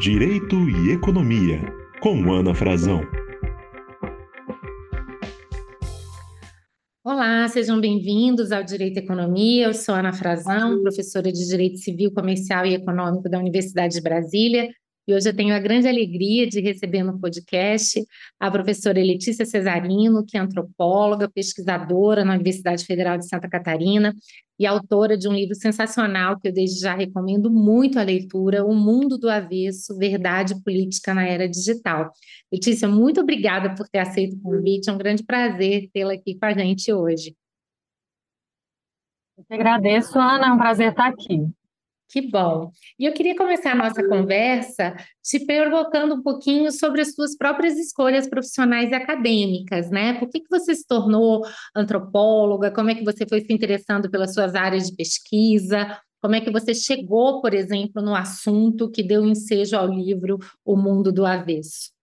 [0.00, 1.60] Direito e Economia,
[2.00, 3.02] com Ana Frazão.
[7.04, 9.66] Olá, sejam bem-vindos ao Direito e Economia.
[9.66, 14.70] Eu sou Ana Frazão, professora de Direito Civil, Comercial e Econômico da Universidade de Brasília
[15.06, 18.00] e hoje eu tenho a grande alegria de receber no podcast
[18.38, 24.14] a professora Letícia Cesarino, que é antropóloga, pesquisadora na Universidade Federal de Santa Catarina
[24.58, 28.74] e autora de um livro sensacional que eu desde já recomendo muito a leitura, O
[28.74, 32.12] Mundo do Avesso, Verdade Política na Era Digital.
[32.52, 36.46] Letícia, muito obrigada por ter aceito o convite, é um grande prazer tê-la aqui com
[36.46, 37.34] a gente hoje.
[39.38, 41.50] Eu que agradeço, Ana, é um prazer estar aqui.
[42.10, 42.72] Que bom.
[42.98, 47.78] E eu queria começar a nossa conversa te perguntando um pouquinho sobre as suas próprias
[47.78, 50.14] escolhas profissionais e acadêmicas, né?
[50.14, 52.72] Por que, que você se tornou antropóloga?
[52.72, 56.00] Como é que você foi se interessando pelas suas áreas de pesquisa?
[56.20, 60.76] Como é que você chegou, por exemplo, no assunto que deu ensejo ao livro O
[60.76, 61.99] Mundo do Avesso?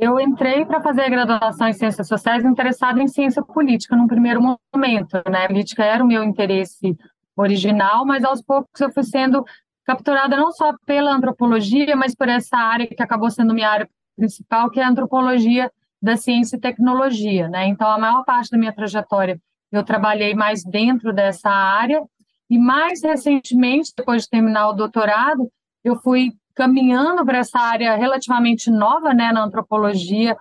[0.00, 4.40] Eu entrei para fazer a graduação em Ciências Sociais interessada em ciência política num primeiro
[4.40, 5.44] momento, né?
[5.44, 6.96] A política era o meu interesse
[7.36, 9.44] original, mas aos poucos eu fui sendo
[9.84, 14.70] capturada não só pela antropologia, mas por essa área que acabou sendo minha área principal,
[14.70, 17.66] que é a antropologia da ciência e tecnologia, né?
[17.66, 22.02] Então a maior parte da minha trajetória eu trabalhei mais dentro dessa área
[22.48, 25.50] e mais recentemente, depois de terminar o doutorado,
[25.82, 30.36] eu fui caminhando para essa área relativamente nova né, na antropologia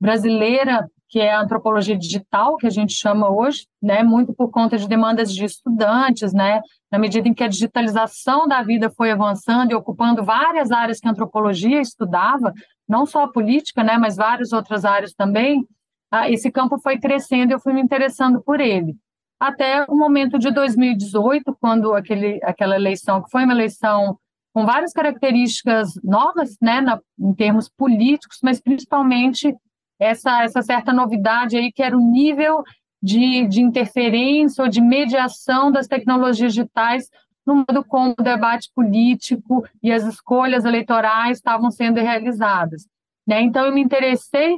[0.00, 4.76] brasileira, que é a antropologia digital, que a gente chama hoje, né, muito por conta
[4.76, 9.70] de demandas de estudantes, né, na medida em que a digitalização da vida foi avançando
[9.70, 12.52] e ocupando várias áreas que a antropologia estudava,
[12.88, 15.66] não só a política, né, mas várias outras áreas também,
[16.10, 18.96] ah, esse campo foi crescendo e eu fui me interessando por ele.
[19.38, 24.18] Até o momento de 2018, quando aquele, aquela eleição, que foi uma eleição
[24.56, 29.54] com várias características novas, né, na, em termos políticos, mas principalmente
[30.00, 32.64] essa, essa certa novidade aí que era o nível
[33.02, 37.10] de, de interferência ou de mediação das tecnologias digitais
[37.46, 42.86] no modo como o debate político e as escolhas eleitorais estavam sendo realizadas.
[43.28, 43.42] Né?
[43.42, 44.56] Então, eu me interessei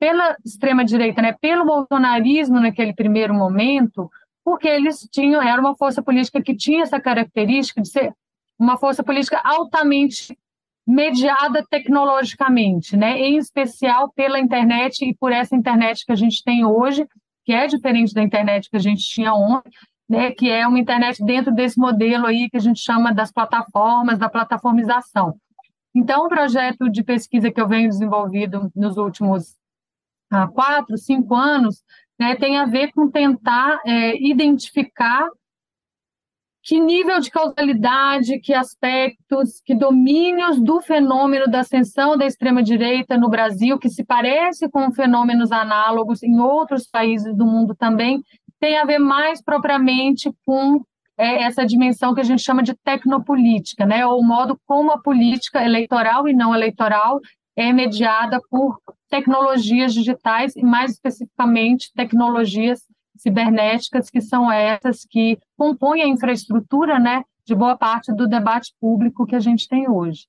[0.00, 1.36] pela extrema-direita, né?
[1.38, 4.10] pelo bolsonarismo naquele primeiro momento,
[4.42, 8.14] porque eles tinham, era uma força política que tinha essa característica de ser
[8.58, 10.36] uma força política altamente
[10.86, 13.18] mediada tecnologicamente, né?
[13.20, 17.06] em especial pela internet e por essa internet que a gente tem hoje,
[17.44, 19.70] que é diferente da internet que a gente tinha ontem,
[20.08, 20.30] né?
[20.30, 24.30] que é uma internet dentro desse modelo aí que a gente chama das plataformas, da
[24.30, 25.38] plataformização.
[25.94, 29.56] Então, o projeto de pesquisa que eu venho desenvolvido nos últimos
[30.30, 31.82] ah, quatro, cinco anos,
[32.18, 35.28] né, tem a ver com tentar é, identificar
[36.68, 43.30] que nível de causalidade, que aspectos, que domínios do fenômeno da ascensão da extrema-direita no
[43.30, 48.22] Brasil, que se parece com fenômenos análogos em outros países do mundo também,
[48.60, 50.82] tem a ver mais propriamente com
[51.16, 54.04] é, essa dimensão que a gente chama de tecnopolítica, né?
[54.04, 57.18] ou o modo como a política eleitoral e não eleitoral
[57.56, 58.78] é mediada por
[59.08, 62.82] tecnologias digitais e, mais especificamente, tecnologias
[63.18, 69.26] cibernéticas, que são essas que compõem a infraestrutura né, de boa parte do debate público
[69.26, 70.26] que a gente tem hoje.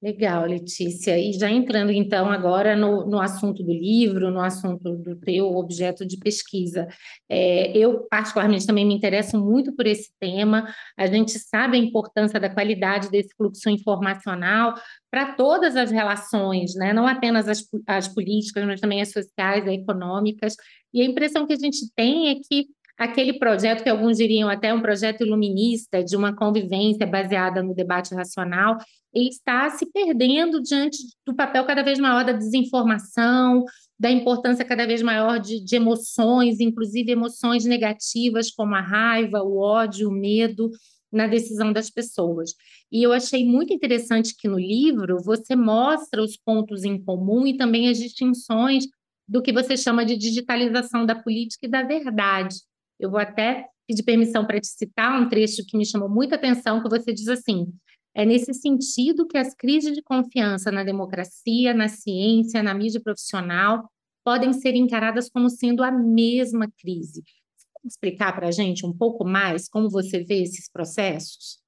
[0.00, 1.18] Legal, Letícia.
[1.18, 6.06] E já entrando então agora no, no assunto do livro, no assunto do teu objeto
[6.06, 6.86] de pesquisa.
[7.28, 10.72] É, eu, particularmente, também me interesso muito por esse tema.
[10.96, 14.74] A gente sabe a importância da qualidade desse fluxo informacional
[15.10, 16.92] para todas as relações, né?
[16.92, 20.54] não apenas as, as políticas, mas também as sociais, as econômicas.
[20.92, 22.66] E a impressão que a gente tem é que
[22.98, 28.14] aquele projeto, que alguns diriam até um projeto iluminista, de uma convivência baseada no debate
[28.14, 28.76] racional,
[29.14, 33.64] ele está se perdendo diante do papel cada vez maior da desinformação,
[33.98, 39.58] da importância cada vez maior de, de emoções, inclusive emoções negativas como a raiva, o
[39.58, 40.70] ódio, o medo,
[41.10, 42.54] na decisão das pessoas.
[42.92, 47.56] E eu achei muito interessante que no livro você mostra os pontos em comum e
[47.56, 48.84] também as distinções
[49.28, 52.56] do que você chama de digitalização da política e da verdade.
[52.98, 56.82] Eu vou até pedir permissão para te citar um trecho que me chamou muita atenção,
[56.82, 57.66] que você diz assim:
[58.14, 63.88] é nesse sentido que as crises de confiança na democracia, na ciência, na mídia profissional
[64.24, 67.22] podem ser encaradas como sendo a mesma crise.
[67.56, 71.60] Você pode explicar para a gente um pouco mais como você vê esses processos?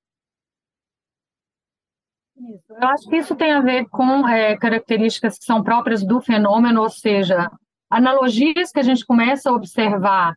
[2.69, 6.83] Eu acho que isso tem a ver com é, características que são próprias do fenômeno,
[6.83, 7.51] ou seja,
[7.89, 10.35] analogias que a gente começa a observar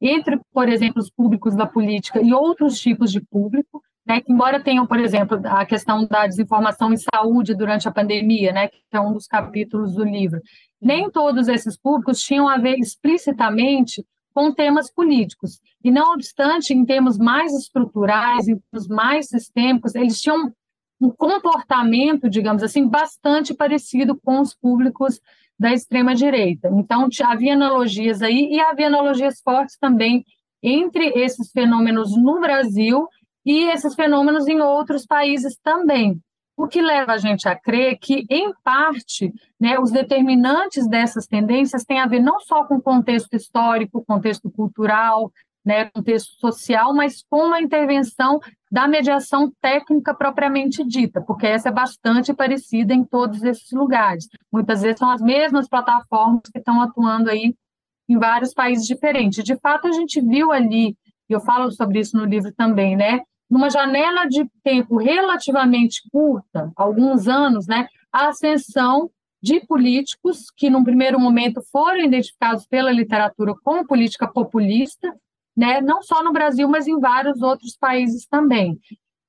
[0.00, 4.62] entre, por exemplo, os públicos da política e outros tipos de público, né, que embora
[4.62, 9.00] tenham, por exemplo, a questão da desinformação em saúde durante a pandemia, né, que é
[9.00, 10.40] um dos capítulos do livro,
[10.80, 14.04] nem todos esses públicos tinham a ver explicitamente
[14.34, 15.60] com temas políticos.
[15.82, 20.52] E, não obstante, em termos mais estruturais, em termos mais sistêmicos, eles tinham
[21.04, 25.20] um comportamento, digamos assim, bastante parecido com os públicos
[25.58, 26.68] da extrema-direita.
[26.72, 30.24] Então, havia analogias aí, e havia analogias fortes também
[30.62, 33.06] entre esses fenômenos no Brasil
[33.44, 36.18] e esses fenômenos em outros países também.
[36.56, 41.84] O que leva a gente a crer que, em parte, né, os determinantes dessas tendências
[41.84, 45.30] têm a ver não só com contexto histórico, contexto cultural,
[45.64, 48.38] né, contexto social, mas com a intervenção
[48.70, 54.28] da mediação técnica propriamente dita, porque essa é bastante parecida em todos esses lugares.
[54.52, 57.54] Muitas vezes são as mesmas plataformas que estão atuando aí
[58.08, 59.42] em vários países diferentes.
[59.42, 60.96] De fato, a gente viu ali,
[61.28, 66.70] e eu falo sobre isso no livro também, né, numa janela de tempo relativamente curta,
[66.76, 69.10] alguns anos, né, a ascensão
[69.42, 75.14] de políticos que, num primeiro momento, foram identificados pela literatura como política populista,
[75.56, 78.78] né, não só no Brasil, mas em vários outros países também.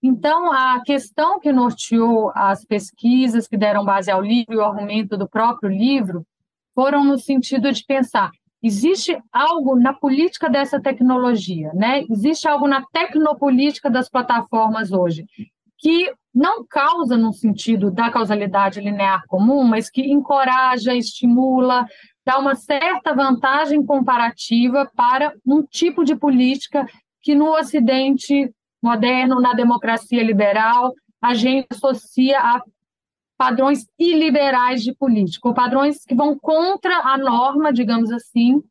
[0.01, 5.17] Então, a questão que norteou as pesquisas que deram base ao livro e o argumento
[5.17, 6.25] do próprio livro
[6.73, 8.31] foram no sentido de pensar
[8.65, 12.03] Existe algo na política dessa tecnologia, né?
[12.09, 15.23] Existe algo na tecnopolítica das plataformas hoje
[15.77, 21.85] que não causa no sentido da causalidade linear comum, mas que encoraja, estimula,
[22.25, 26.87] dá uma certa vantagem comparativa para um tipo de política
[27.21, 28.51] que no Ocidente
[28.81, 32.61] moderno, na democracia liberal, a gente associa a
[33.37, 38.61] padrões iliberais de política, ou padrões que vão contra a norma, digamos assim,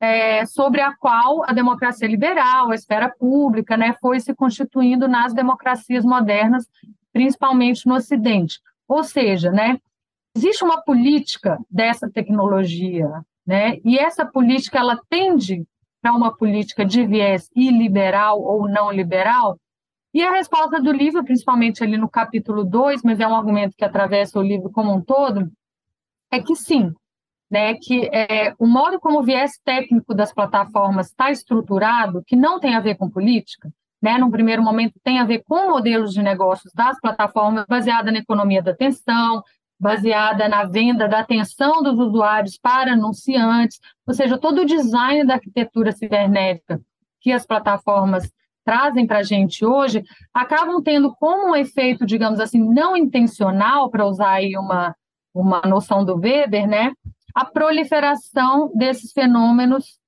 [0.00, 5.34] é, sobre a qual a democracia liberal, a esfera pública, né, foi se constituindo nas
[5.34, 6.66] democracias modernas,
[7.12, 8.60] principalmente no Ocidente.
[8.88, 9.78] Ou seja, né,
[10.34, 13.08] existe uma política dessa tecnologia,
[13.46, 15.66] né, e essa política ela tende
[16.00, 19.58] para uma política de viés iliberal ou não liberal,
[20.12, 23.84] e a resposta do livro, principalmente ali no capítulo 2, mas é um argumento que
[23.84, 25.50] atravessa o livro como um todo,
[26.32, 26.92] é que sim,
[27.50, 32.60] né, que é, o modo como o viés técnico das plataformas está estruturado, que não
[32.60, 36.22] tem a ver com política, né, num primeiro momento tem a ver com modelos de
[36.22, 39.42] negócios das plataformas baseada na economia da atenção,
[39.80, 45.34] baseada na venda da atenção dos usuários para anunciantes, ou seja, todo o design da
[45.34, 46.80] arquitetura cibernética
[47.20, 48.30] que as plataformas
[48.64, 50.04] trazem para a gente hoje
[50.34, 54.94] acabam tendo como um efeito, digamos assim, não intencional, para usar aí uma,
[55.34, 56.92] uma noção do Weber, né,
[57.34, 59.98] a proliferação desses fenômenos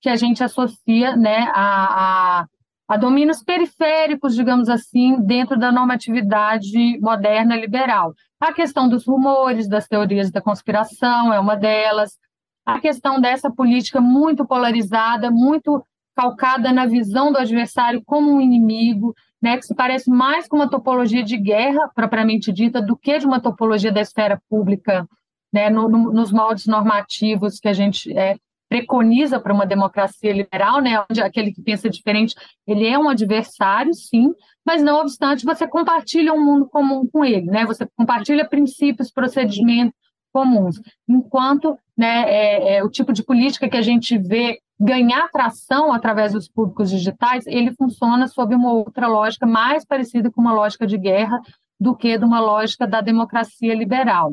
[0.00, 2.46] que a gente associa né, a, a,
[2.92, 8.12] a domínios periféricos, digamos assim, dentro da normatividade moderna liberal.
[8.38, 12.18] A questão dos rumores, das teorias da conspiração é uma delas.
[12.66, 15.82] A questão dessa política muito polarizada, muito
[16.14, 20.68] calcada na visão do adversário como um inimigo, né, que se parece mais com uma
[20.68, 25.08] topologia de guerra propriamente dita do que de uma topologia da esfera pública,
[25.50, 28.36] né, no, no, nos moldes normativos que a gente é,
[28.72, 32.34] preconiza para uma democracia liberal, né, onde aquele que pensa diferente
[32.66, 34.32] ele é um adversário, sim,
[34.64, 39.94] mas não obstante você compartilha um mundo comum com ele, né, você compartilha princípios, procedimentos
[40.32, 45.92] comuns, enquanto né, é, é, o tipo de política que a gente vê ganhar tração
[45.92, 50.86] através dos públicos digitais, ele funciona sob uma outra lógica mais parecida com uma lógica
[50.86, 51.38] de guerra
[51.78, 54.32] do que de uma lógica da democracia liberal.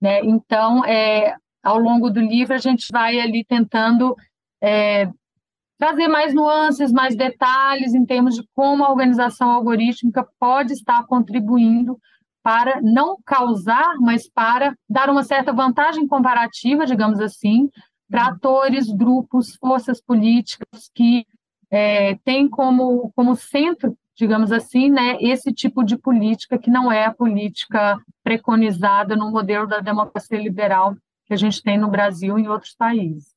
[0.00, 0.20] Né?
[0.24, 4.14] Então, é, ao longo do livro, a gente vai ali tentando
[4.62, 5.08] é,
[5.78, 11.98] trazer mais nuances, mais detalhes em termos de como a organização algorítmica pode estar contribuindo
[12.42, 17.70] para não causar, mas para dar uma certa vantagem comparativa, digamos assim,
[18.10, 21.26] para atores, grupos, forças políticas que
[21.70, 27.06] é, têm como, como centro, digamos assim, né, esse tipo de política que não é
[27.06, 30.94] a política preconizada no modelo da democracia liberal
[31.26, 33.34] que a gente tem no Brasil e em outros países.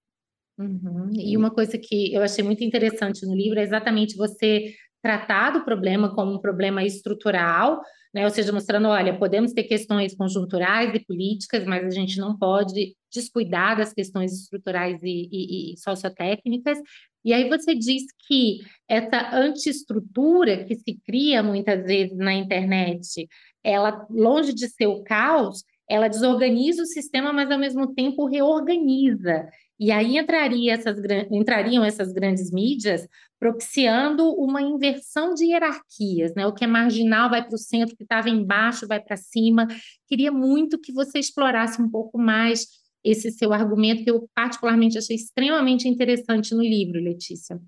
[0.57, 1.11] Uhum.
[1.13, 5.63] E uma coisa que eu achei muito interessante no livro é exatamente você tratar do
[5.63, 7.79] problema como um problema estrutural,
[8.13, 8.25] né?
[8.25, 12.95] Ou seja, mostrando, olha, podemos ter questões conjunturais e políticas, mas a gente não pode
[13.13, 16.79] descuidar das questões estruturais e, e, e sociotécnicas.
[17.23, 23.27] E aí você diz que essa antiestrutura que se cria muitas vezes na internet,
[23.63, 29.47] ela, longe de ser o caos, ela desorganiza o sistema, mas ao mesmo tempo reorganiza.
[29.79, 30.97] E aí entraria essas,
[31.31, 33.07] entrariam essas grandes mídias
[33.39, 36.47] propiciando uma inversão de hierarquias, né?
[36.47, 39.67] O que é marginal vai para o centro, o que estava embaixo vai para cima.
[40.07, 42.67] Queria muito que você explorasse um pouco mais
[43.03, 47.61] esse seu argumento, que eu particularmente achei extremamente interessante no livro, Letícia.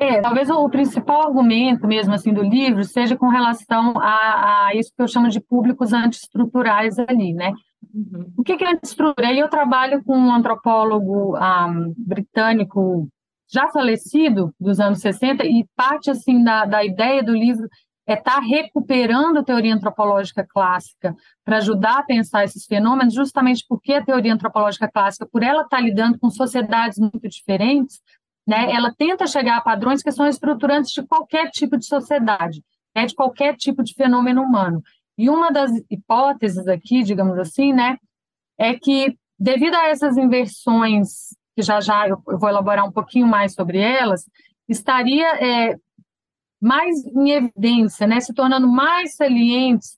[0.00, 4.92] É, talvez o principal argumento mesmo assim do livro seja com relação a, a isso
[4.94, 7.52] que eu chamo de públicos antiestruturais ali, né?
[7.92, 8.32] Uhum.
[8.36, 9.32] O que, que é antiestrutura?
[9.34, 13.08] Eu trabalho com um antropólogo um, britânico
[13.50, 17.66] já falecido dos anos 60 e parte assim da, da ideia do livro
[18.06, 21.14] é estar tá recuperando a teoria antropológica clássica
[21.44, 25.76] para ajudar a pensar esses fenômenos, justamente porque a teoria antropológica clássica, por ela estar
[25.76, 28.00] tá lidando com sociedades muito diferentes,
[28.48, 32.64] né, ela tenta chegar a padrões que são estruturantes de qualquer tipo de sociedade,
[32.96, 34.82] né, de qualquer tipo de fenômeno humano.
[35.18, 37.98] E uma das hipóteses aqui, digamos assim, né,
[38.56, 43.52] é que devido a essas inversões, que já já eu, vou elaborar um pouquinho mais
[43.52, 44.24] sobre elas,
[44.66, 45.76] estaria é,
[46.58, 49.97] mais em evidência, né, se tornando mais salientes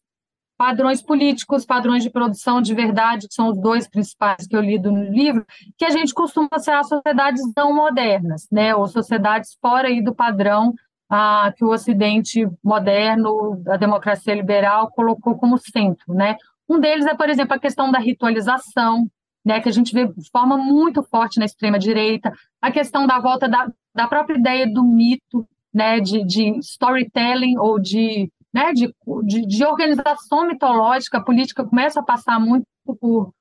[0.60, 4.92] padrões políticos, padrões de produção de verdade, que são os dois principais que eu lido
[4.92, 5.42] no livro,
[5.78, 10.14] que a gente costuma ser as sociedades não modernas, né, ou sociedades fora aí do
[10.14, 10.74] padrão
[11.08, 16.36] ah, que o Ocidente moderno, a democracia liberal, colocou como centro, né.
[16.68, 19.06] Um deles é, por exemplo, a questão da ritualização,
[19.42, 23.18] né, que a gente vê de forma muito forte na extrema direita, a questão da
[23.18, 28.92] volta da, da própria ideia do mito, né, de, de storytelling ou de né, de,
[29.24, 32.66] de, de, organização mitológica, a política começa a passar muito
[33.00, 33.32] por,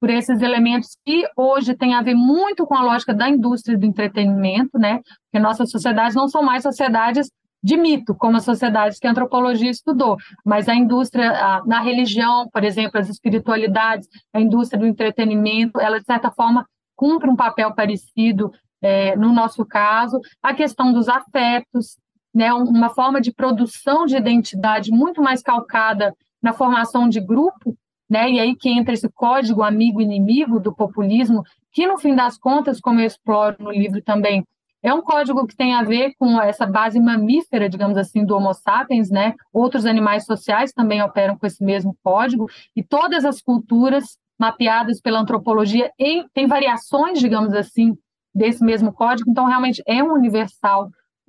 [0.00, 3.86] por esses elementos que hoje tem a ver muito com a lógica da indústria do
[3.86, 7.30] entretenimento, né, porque nossas sociedades não são mais sociedades
[7.62, 12.48] de mito, como as sociedades que a antropologia estudou, mas a indústria, a, na religião,
[12.52, 17.74] por exemplo, as espiritualidades, a indústria do entretenimento, ela, de certa forma, cumpre um papel
[17.74, 21.98] parecido é, no nosso caso, a questão dos afetos,
[22.34, 27.76] né, uma forma de produção de identidade muito mais calcada na formação de grupo,
[28.08, 31.42] né, e aí que entra esse código amigo-inimigo do populismo,
[31.72, 34.44] que no fim das contas, como eu exploro no livro também,
[34.82, 38.54] é um código que tem a ver com essa base mamífera, digamos assim, do Homo
[38.54, 39.34] sapiens, né?
[39.52, 45.18] Outros animais sociais também operam com esse mesmo código, e todas as culturas mapeadas pela
[45.18, 45.90] antropologia
[46.32, 47.96] têm variações, digamos assim,
[48.32, 50.88] desse mesmo código, então realmente é um universal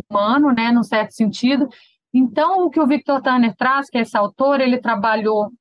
[0.10, 1.68] humano, né, num certo sentido.
[2.14, 5.52] Então, o que o Victor Turner traz, que é esse autor, ele trabalhou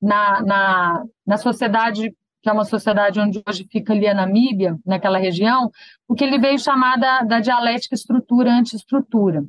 [0.00, 5.18] na, na, na sociedade, que é uma sociedade onde hoje fica ali a Namíbia, naquela
[5.18, 5.70] região,
[6.08, 9.44] o que ele veio chamar da, da dialética estrutura-antiestrutura.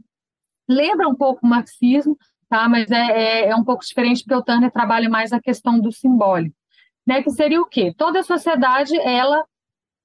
[0.68, 2.18] Lembra um pouco o marxismo,
[2.50, 2.68] tá?
[2.68, 5.92] mas é, é, é, um pouco diferente, porque o Turner trabalha mais a questão do
[5.92, 6.56] simbólico.
[7.08, 7.24] Né?
[7.24, 7.94] Que seria o quê?
[7.98, 9.44] Toda sociedade, ela,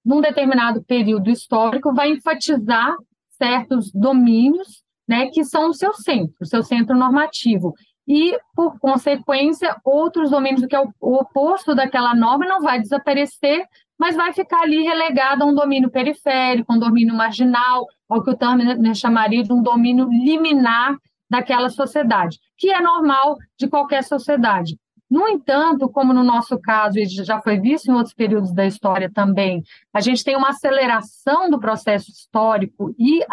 [0.04, 2.96] num determinado período histórico, vai enfatizar
[3.36, 7.74] certos domínios né, que são o seu centro, o seu centro normativo.
[8.08, 13.64] E, por consequência, outros domínios, que é o, oposto daquela norma, não vai desaparecer,
[13.98, 18.36] mas vai ficar ali relegado a um domínio periférico, um domínio marginal, ao que o
[18.36, 20.96] Turner né, chamaria de um domínio liminar
[21.28, 24.76] daquela sociedade, que é normal de qualquer sociedade.
[25.08, 29.10] No entanto, como no nosso caso, e já foi visto em outros períodos da história
[29.12, 33.24] também, a gente tem uma aceleração do processo histórico e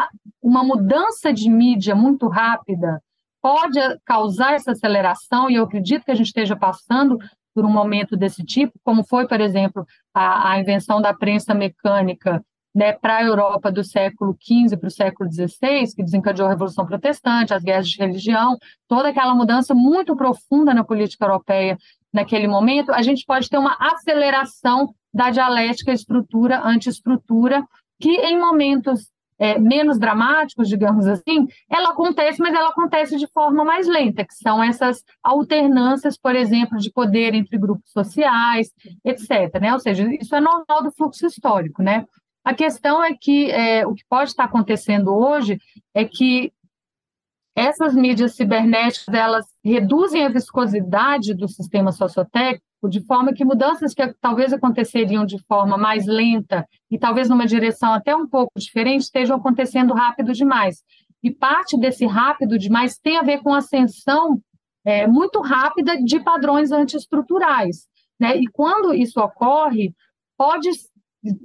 [0.41, 3.01] uma mudança de mídia muito rápida
[3.41, 7.19] pode causar essa aceleração, e eu acredito que a gente esteja passando
[7.53, 12.43] por um momento desse tipo, como foi, por exemplo, a, a invenção da prensa mecânica
[12.73, 16.85] né, para a Europa do século XV para o século XVI, que desencadeou a Revolução
[16.85, 21.77] Protestante, as guerras de religião, toda aquela mudança muito profunda na política europeia
[22.11, 27.63] naquele momento, a gente pode ter uma aceleração da dialética estrutura-antiestrutura,
[27.99, 33.65] que em momentos é, menos dramáticos, digamos assim, ela acontece, mas ela acontece de forma
[33.65, 38.71] mais lenta, que são essas alternâncias, por exemplo, de poder entre grupos sociais,
[39.03, 39.59] etc.
[39.59, 39.73] Né?
[39.73, 42.05] Ou seja, isso é normal do fluxo histórico, né?
[42.43, 45.59] A questão é que é, o que pode estar acontecendo hoje
[45.93, 46.51] é que
[47.55, 54.13] essas mídias cibernéticas elas reduzem a viscosidade do sistema sociotécnico de forma que mudanças que
[54.19, 59.37] talvez aconteceriam de forma mais lenta e talvez numa direção até um pouco diferente estejam
[59.37, 60.83] acontecendo rápido demais.
[61.21, 64.41] E parte desse rápido demais tem a ver com a ascensão
[64.83, 67.87] é, muito rápida de padrões antiestruturais.
[68.19, 68.35] Né?
[68.37, 69.93] E quando isso ocorre,
[70.37, 70.69] pode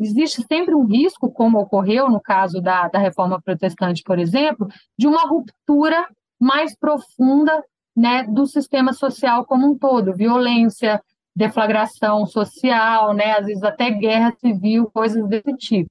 [0.01, 4.69] existe sempre um risco, como ocorreu no caso da, da reforma protestante, por exemplo,
[4.99, 6.07] de uma ruptura
[6.41, 7.65] mais profunda
[7.97, 11.03] né, do sistema social como um todo, violência,
[11.35, 13.33] deflagração social, né?
[13.33, 15.91] Às vezes até guerra civil, coisas desse tipo.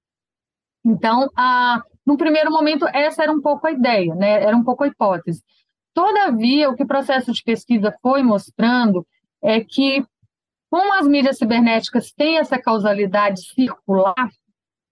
[0.86, 4.44] Então, a, no primeiro momento, essa era um pouco a ideia, né?
[4.44, 5.42] Era um pouco a hipótese.
[5.94, 9.06] Todavia, o que o processo de pesquisa foi mostrando
[9.42, 10.06] é que,
[10.70, 14.30] como as mídias cibernéticas têm essa causalidade circular,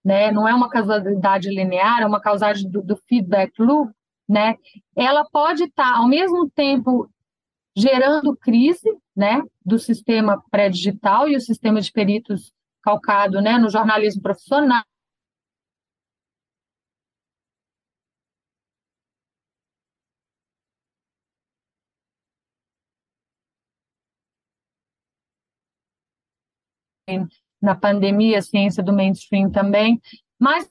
[0.04, 0.32] né?
[0.32, 3.92] Não é uma causalidade linear, é uma causalidade do, do feedback loop,
[4.28, 4.56] né?
[4.96, 7.10] Ela pode estar, tá, ao mesmo tempo,
[7.76, 9.42] gerando crise, né?
[9.66, 13.58] Do sistema pré-digital e o sistema de peritos calcado, né?
[13.58, 14.84] No jornalismo profissional,
[27.62, 30.00] na pandemia, a ciência do mainstream também,
[30.40, 30.70] mas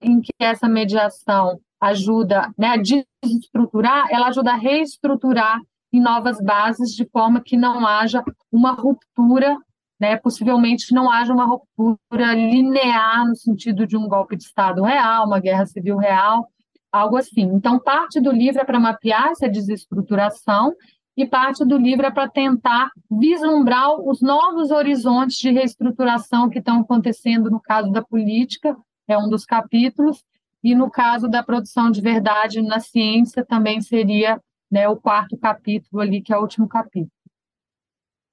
[0.00, 5.60] em que essa mediação ajuda né, a desestruturar, ela ajuda a reestruturar
[5.92, 9.56] em novas bases, de forma que não haja uma ruptura,
[10.00, 15.26] né, possivelmente não haja uma ruptura linear no sentido de um golpe de Estado real,
[15.26, 16.48] uma guerra civil real,
[16.90, 17.42] algo assim.
[17.42, 20.74] Então, parte do livro é para mapear essa desestruturação
[21.16, 26.80] e parte do livro é para tentar vislumbrar os novos horizontes de reestruturação que estão
[26.80, 30.24] acontecendo no caso da política, é um dos capítulos,
[30.62, 34.40] e no caso da produção de verdade na ciência também seria
[34.70, 37.10] né, o quarto capítulo ali, que é o último capítulo.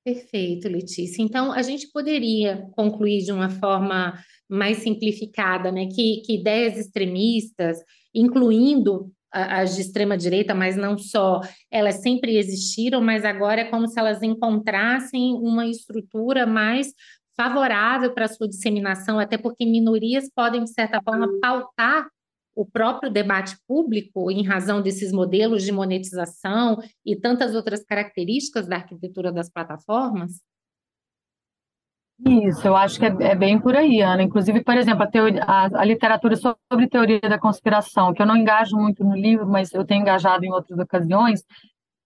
[0.03, 1.21] Perfeito, Letícia.
[1.21, 4.17] Então, a gente poderia concluir de uma forma
[4.49, 7.77] mais simplificada, né, que, que ideias extremistas,
[8.13, 13.87] incluindo as de extrema direita, mas não só, elas sempre existiram, mas agora é como
[13.87, 16.93] se elas encontrassem uma estrutura mais
[17.35, 22.07] favorável para a sua disseminação, até porque minorias podem, de certa forma, pautar
[22.53, 28.75] o próprio debate público em razão desses modelos de monetização e tantas outras características da
[28.77, 30.41] arquitetura das plataformas?
[32.23, 34.21] Isso, eu acho que é, é, bem por aí, Ana.
[34.21, 38.37] Inclusive, por exemplo, a, teoria, a, a, literatura sobre teoria da conspiração, que eu não
[38.37, 41.43] engajo muito no livro, mas eu tenho engajado em outras ocasiões,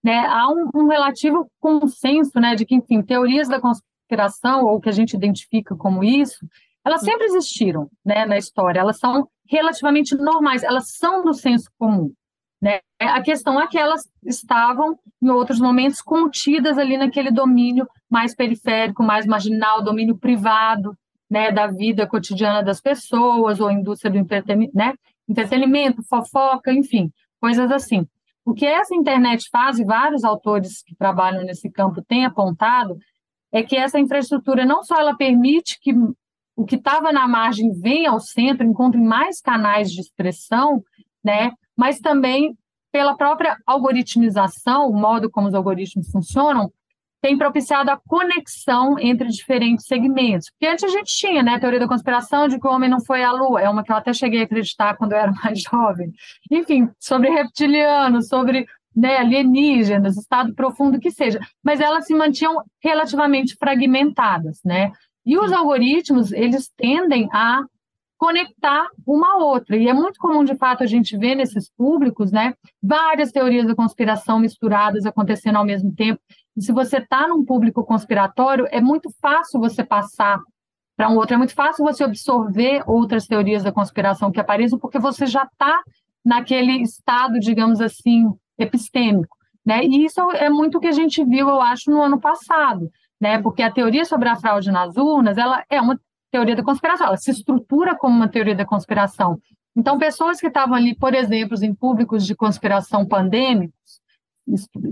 [0.01, 4.88] né, há um, um relativo consenso né, de que, enfim, teorias da conspiração, ou que
[4.88, 6.38] a gente identifica como isso,
[6.86, 12.13] elas sempre existiram né, na história, elas são relativamente normais, elas são do senso comum.
[12.62, 12.80] Né?
[12.99, 19.04] A questão é que elas estavam, em outros momentos, contidas ali naquele domínio mais periférico,
[19.04, 20.98] mais marginal, domínio privado
[21.30, 24.94] né, da vida cotidiana das pessoas, ou indústria do entretenimento, né?
[25.28, 28.08] entretenimento, fofoca, enfim, coisas assim.
[28.46, 32.98] O que essa internet faz, e vários autores que trabalham nesse campo têm apontado,
[33.52, 35.94] é que essa infraestrutura não só ela permite que
[36.56, 40.84] o que estava na margem venha ao centro, encontre mais canais de expressão,
[41.24, 41.52] né?
[41.76, 42.56] mas também
[42.91, 46.72] pela própria algoritmização, o modo como os algoritmos funcionam,
[47.25, 50.47] tem propiciado a conexão entre diferentes segmentos.
[50.51, 53.03] Porque antes a gente tinha né, a teoria da conspiração de que o homem não
[53.03, 55.59] foi à Lua, é uma que eu até cheguei a acreditar quando eu era mais
[55.59, 56.13] jovem.
[56.51, 61.39] Enfim, sobre reptilianos, sobre né, alienígenas, estado profundo que seja.
[61.63, 64.91] Mas elas se mantinham relativamente fragmentadas, né?
[65.25, 67.63] E os algoritmos, eles tendem a
[68.19, 69.75] conectar uma a outra.
[69.75, 73.75] E é muito comum, de fato, a gente ver nesses públicos, né, várias teorias da
[73.75, 76.21] conspiração misturadas acontecendo ao mesmo tempo.
[76.58, 80.39] Se você está num público conspiratório, é muito fácil você passar
[80.96, 84.98] para um outro, é muito fácil você absorver outras teorias da conspiração que apareçam, porque
[84.98, 85.82] você já está
[86.24, 89.36] naquele estado, digamos assim, epistêmico.
[89.65, 89.84] Né?
[89.84, 92.89] E isso é muito o que a gente viu, eu acho, no ano passado.
[93.20, 93.41] Né?
[93.41, 96.00] Porque a teoria sobre a fraude nas urnas, ela é uma
[96.32, 99.39] teoria da conspiração, ela se estrutura como uma teoria da conspiração.
[99.76, 104.00] Então, pessoas que estavam ali, por exemplo, em públicos de conspiração pandêmicos,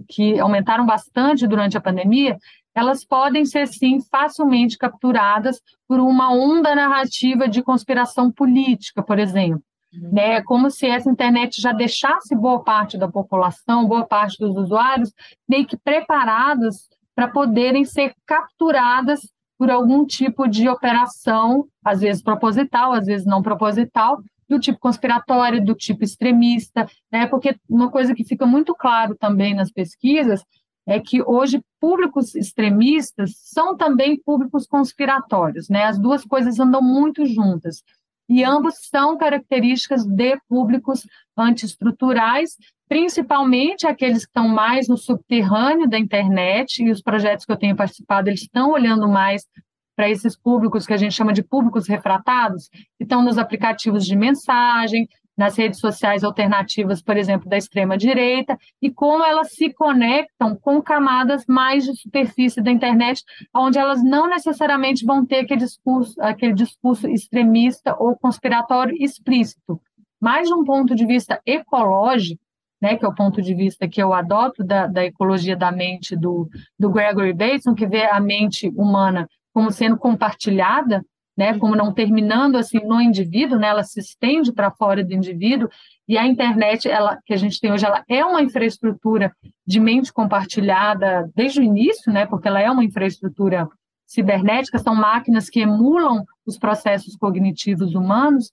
[0.07, 2.37] que aumentaram bastante durante a pandemia,
[2.75, 9.61] elas podem ser, sim, facilmente capturadas por uma onda narrativa de conspiração política, por exemplo.
[9.93, 10.09] Uhum.
[10.11, 10.41] Né?
[10.41, 15.13] Como se essa internet já deixasse boa parte da população, boa parte dos usuários,
[15.47, 19.21] meio que preparadas para poderem ser capturadas
[19.57, 25.63] por algum tipo de operação, às vezes proposital, às vezes não proposital, do tipo conspiratório,
[25.63, 27.27] do tipo extremista, né?
[27.27, 30.43] Porque uma coisa que fica muito claro também nas pesquisas
[30.86, 35.86] é que hoje públicos extremistas são também públicos conspiratórios, né?
[35.86, 37.82] As duas coisas andam muito juntas.
[38.29, 41.06] E ambos são características de públicos
[41.38, 42.56] antiestruturais
[42.93, 47.75] principalmente aqueles que estão mais no subterrâneo da internet, e os projetos que eu tenho
[47.75, 49.47] participado, eles estão olhando mais
[49.95, 54.15] para esses públicos que a gente chama de públicos refratados, que estão nos aplicativos de
[54.15, 60.82] mensagem, nas redes sociais alternativas, por exemplo, da extrema-direita, e como elas se conectam com
[60.82, 66.53] camadas mais de superfície da internet, onde elas não necessariamente vão ter aquele discurso, aquele
[66.53, 69.82] discurso extremista ou conspiratório explícito.
[70.21, 72.41] Mas, de um ponto de vista ecológico,
[72.82, 76.17] né, que é o ponto de vista que eu adoto da, da ecologia da mente
[76.17, 81.05] do, do Gregory Bateson, que vê a mente humana como sendo compartilhada,
[81.37, 85.69] né, como não terminando assim no indivíduo, né, ela se estende para fora do indivíduo,
[86.07, 89.33] e a internet, ela que a gente tem hoje, ela é uma infraestrutura
[89.65, 93.67] de mente compartilhada desde o início, né, porque ela é uma infraestrutura
[94.05, 98.51] cibernética, são máquinas que emulam os processos cognitivos humanos,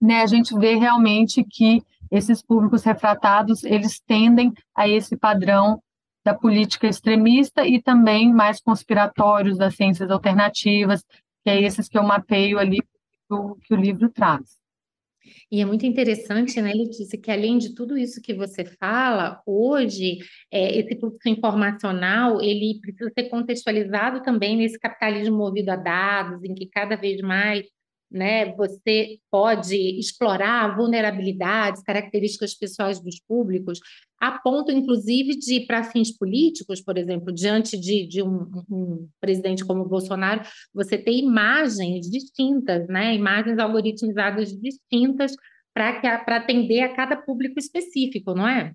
[0.00, 5.80] né, a gente vê realmente que esses públicos refratados, eles tendem a esse padrão
[6.24, 11.04] da política extremista e também mais conspiratórios das ciências alternativas,
[11.44, 12.80] que é esses que eu mapeio ali
[13.28, 14.58] do, que o livro traz.
[15.50, 20.18] E é muito interessante, né, Letícia, que além de tudo isso que você fala, hoje
[20.50, 26.54] é, esse fluxo informacional ele precisa ser contextualizado também nesse capitalismo movido a dados, em
[26.54, 27.66] que cada vez mais
[28.10, 28.52] né?
[28.54, 33.80] Você pode explorar vulnerabilidades, características pessoais dos públicos,
[34.20, 39.64] a ponto, inclusive, de, para fins políticos, por exemplo, diante de, de um, um, presidente
[39.64, 43.14] como Bolsonaro, você ter imagens distintas, né?
[43.14, 45.34] Imagens algoritmizadas distintas
[45.74, 48.72] para atender a cada público específico, não é?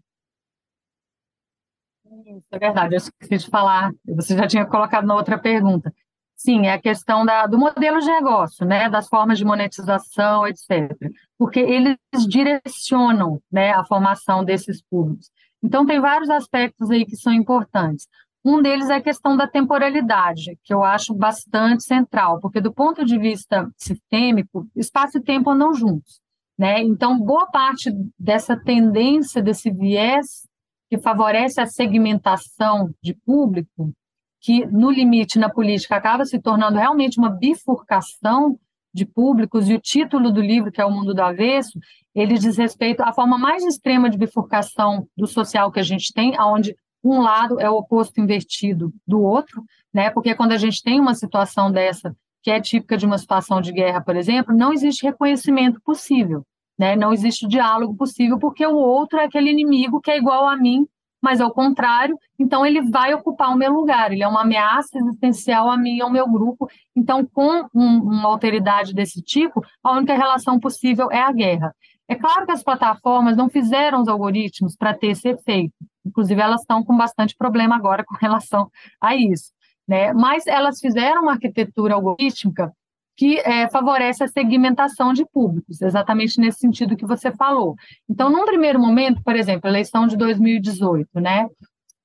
[2.51, 5.93] É verdade, eu esqueci de falar, você já tinha colocado na outra pergunta.
[6.39, 10.89] Sim, é a questão da, do modelo de negócio, né, das formas de monetização, etc.
[11.37, 11.97] Porque eles
[12.29, 15.29] direcionam né, a formação desses públicos.
[15.61, 18.07] Então, tem vários aspectos aí que são importantes.
[18.45, 23.03] Um deles é a questão da temporalidade, que eu acho bastante central, porque do ponto
[23.03, 26.21] de vista sistêmico, espaço e tempo andam juntos.
[26.57, 26.81] Né?
[26.81, 30.47] Então, boa parte dessa tendência, desse viés
[30.89, 33.91] que favorece a segmentação de público,
[34.39, 38.57] que no limite na política acaba se tornando realmente uma bifurcação
[38.93, 41.79] de públicos, e o título do livro, que é O Mundo do Avesso,
[42.15, 46.39] ele diz respeito à forma mais extrema de bifurcação do social que a gente tem,
[46.39, 50.09] onde um lado é o oposto invertido do outro, né?
[50.09, 53.71] Porque quando a gente tem uma situação dessa, que é típica de uma situação de
[53.71, 56.43] guerra, por exemplo, não existe reconhecimento possível,
[56.77, 56.95] né?
[56.95, 60.87] Não existe diálogo possível, porque o outro é aquele inimigo que é igual a mim
[61.21, 65.69] mas ao contrário, então ele vai ocupar o meu lugar, ele é uma ameaça existencial
[65.69, 66.69] a mim e ao meu grupo.
[66.95, 71.73] Então, com um, uma alteridade desse tipo, a única relação possível é a guerra.
[72.07, 76.61] É claro que as plataformas não fizeram os algoritmos para ter esse efeito, inclusive elas
[76.61, 79.51] estão com bastante problema agora com relação a isso.
[79.87, 80.13] Né?
[80.13, 82.71] Mas elas fizeram uma arquitetura algorítmica
[83.19, 87.75] que é, favorece a segmentação de públicos, exatamente nesse sentido que você falou.
[88.09, 91.45] Então, num primeiro momento, por exemplo, eleição de 2018, né?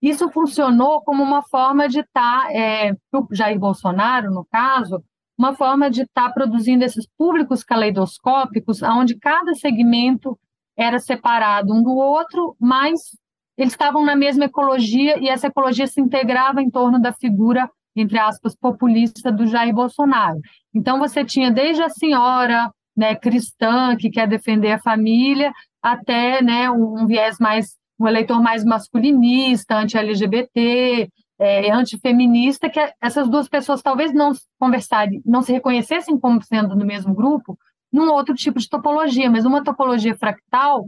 [0.03, 5.05] Isso funcionou como uma forma de estar, tá, é, o Jair Bolsonaro, no caso,
[5.39, 10.37] uma forma de estar tá produzindo esses públicos caleidoscópicos, onde cada segmento
[10.77, 13.17] era separado um do outro, mas
[13.57, 18.19] eles estavam na mesma ecologia e essa ecologia se integrava em torno da figura entre
[18.19, 20.41] aspas, populista do Jair Bolsonaro.
[20.75, 25.53] Então, você tinha desde a senhora né, cristã, que quer defender a família,
[25.83, 33.49] até né, um viés mais, um eleitor mais masculinista, anti-LGBT, é, antifeminista, que essas duas
[33.49, 37.59] pessoas talvez não conversarem, não se reconhecessem como sendo do mesmo grupo,
[37.93, 40.87] num outro tipo de topologia, mas uma topologia fractal,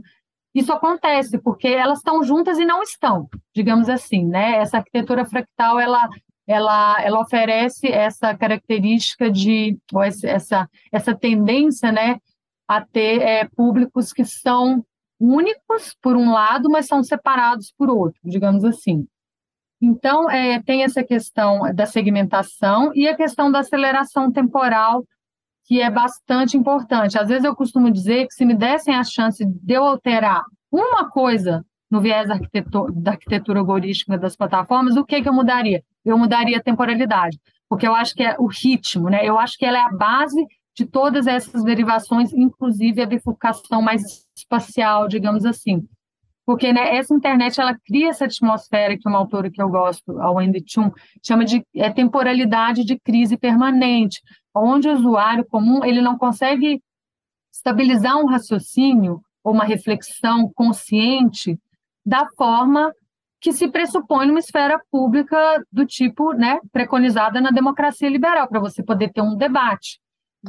[0.53, 4.57] isso acontece porque elas estão juntas e não estão, digamos assim, né?
[4.57, 6.09] Essa arquitetura fractal, ela
[6.47, 12.17] ela, ela oferece essa característica de, ou essa, essa tendência, né,
[12.67, 14.83] a ter é, públicos que são
[15.19, 19.05] únicos, por um lado, mas são separados por outro, digamos assim.
[19.81, 25.05] Então, é, tem essa questão da segmentação e a questão da aceleração temporal,
[25.65, 27.17] que é bastante importante.
[27.17, 31.09] Às vezes eu costumo dizer que se me dessem a chance de eu alterar uma
[31.09, 35.83] coisa no viés da arquitetura, da arquitetura algorítmica das plataformas, o que, que eu mudaria?
[36.03, 39.25] Eu mudaria a temporalidade, porque eu acho que é o ritmo, né?
[39.25, 40.45] Eu acho que ela é a base
[40.75, 44.03] de todas essas derivações, inclusive a bifurcação mais
[44.35, 45.87] espacial, digamos assim.
[46.45, 50.31] Porque né, essa internet ela cria essa atmosfera que uma autora que eu gosto, a
[50.31, 50.91] Wendy Chun,
[51.25, 54.21] chama de é, temporalidade de crise permanente,
[54.55, 56.81] onde o usuário comum ele não consegue
[57.51, 61.59] estabilizar um raciocínio ou uma reflexão consciente
[62.07, 62.93] da forma
[63.41, 65.37] que se pressupõe numa esfera pública
[65.69, 69.99] do tipo né, preconizada na democracia liberal, para você poder ter um debate.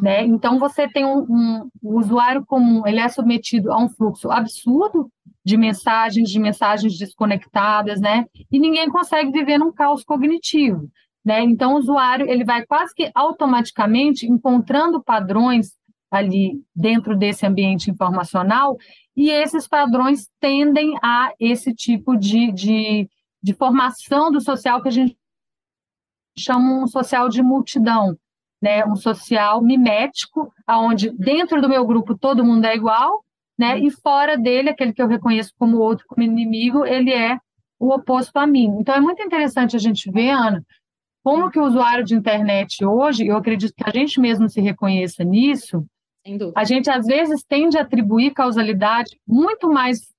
[0.01, 0.25] Né?
[0.25, 5.11] Então, você tem um, um, um usuário comum, ele é submetido a um fluxo absurdo
[5.44, 8.27] de mensagens, de mensagens desconectadas, né?
[8.53, 10.88] E ninguém consegue viver num caos cognitivo,
[11.25, 11.42] né?
[11.42, 15.73] Então, o usuário ele vai quase que automaticamente encontrando padrões
[16.11, 18.77] ali dentro desse ambiente informacional
[19.18, 23.11] e esses padrões tendem a esse tipo de, de,
[23.42, 25.18] de formação do social que a gente
[26.38, 28.16] chama um social de multidão,
[28.62, 33.24] né, um social mimético, aonde dentro do meu grupo todo mundo é igual,
[33.59, 37.40] né, e fora dele, aquele que eu reconheço como outro, como inimigo, ele é
[37.76, 38.76] o oposto a mim.
[38.78, 40.64] Então é muito interessante a gente ver, Ana,
[41.24, 45.24] como que o usuário de internet hoje, eu acredito que a gente mesmo se reconheça
[45.24, 45.85] nisso,
[46.54, 50.12] a gente às vezes tende a atribuir causalidade muito mais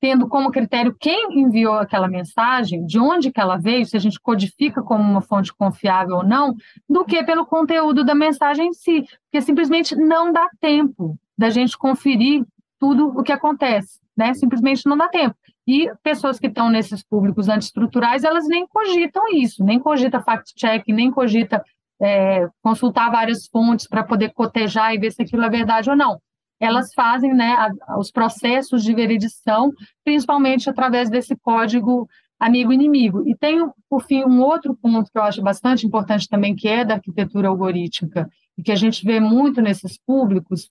[0.00, 4.20] tendo como critério quem enviou aquela mensagem, de onde que ela veio, se a gente
[4.20, 6.54] codifica como uma fonte confiável ou não,
[6.88, 11.76] do que pelo conteúdo da mensagem em si, porque simplesmente não dá tempo da gente
[11.76, 12.44] conferir
[12.78, 14.34] tudo o que acontece, né?
[14.34, 15.36] Simplesmente não dá tempo.
[15.66, 21.10] E pessoas que estão nesses públicos antiestruturais, elas nem cogitam isso, nem cogita fact-check, nem
[21.10, 21.62] cogita
[22.00, 26.18] é, consultar várias fontes para poder cotejar e ver se aquilo é verdade ou não
[26.60, 27.52] elas fazem né,
[27.86, 29.72] a, os processos de veridição,
[30.04, 32.08] principalmente através desse código
[32.38, 33.26] amigo-inimigo.
[33.28, 33.58] E tem,
[33.88, 37.48] por fim, um outro ponto que eu acho bastante importante também, que é da arquitetura
[37.48, 40.70] algorítmica, e que a gente vê muito nesses públicos,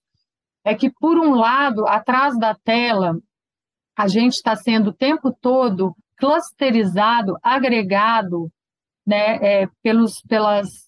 [0.63, 3.17] é que, por um lado, atrás da tela,
[3.97, 8.51] a gente está sendo o tempo todo clusterizado, agregado,
[9.05, 10.86] né, é, pelos, pelas,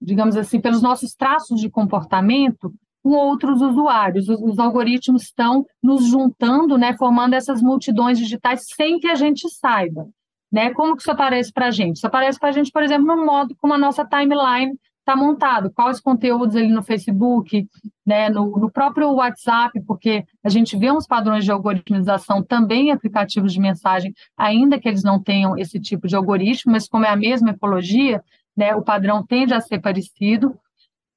[0.00, 4.28] digamos assim, pelos nossos traços de comportamento, com outros usuários.
[4.28, 9.48] Os, os, algoritmos estão nos juntando, né, formando essas multidões digitais sem que a gente
[9.48, 10.06] saiba.
[10.52, 10.72] Né?
[10.74, 11.96] Como que isso aparece para a gente?
[11.96, 15.72] Isso aparece para a gente, por exemplo, no modo como a nossa timeline está montado,
[15.72, 17.66] quais conteúdos ali no Facebook,
[18.06, 22.90] né, no, no, próprio WhatsApp, porque a gente vê uns padrões de algoritmização também em
[22.92, 27.08] aplicativos de mensagem, ainda que eles não tenham esse tipo de algoritmo, mas como é
[27.08, 28.22] a mesma ecologia,
[28.56, 30.58] né, o padrão tende a ser parecido.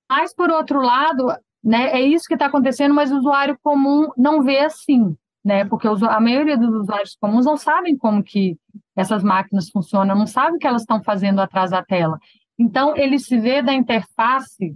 [0.09, 1.27] Mas, por outro lado,
[1.63, 1.91] né?
[1.91, 5.63] É isso que está acontecendo, mas o usuário comum não vê assim, né?
[5.65, 8.57] Porque a maioria dos usuários comuns não sabem como que
[8.95, 12.19] essas máquinas funcionam, não sabem o que elas estão fazendo atrás da tela.
[12.59, 14.75] Então, ele se vê da interface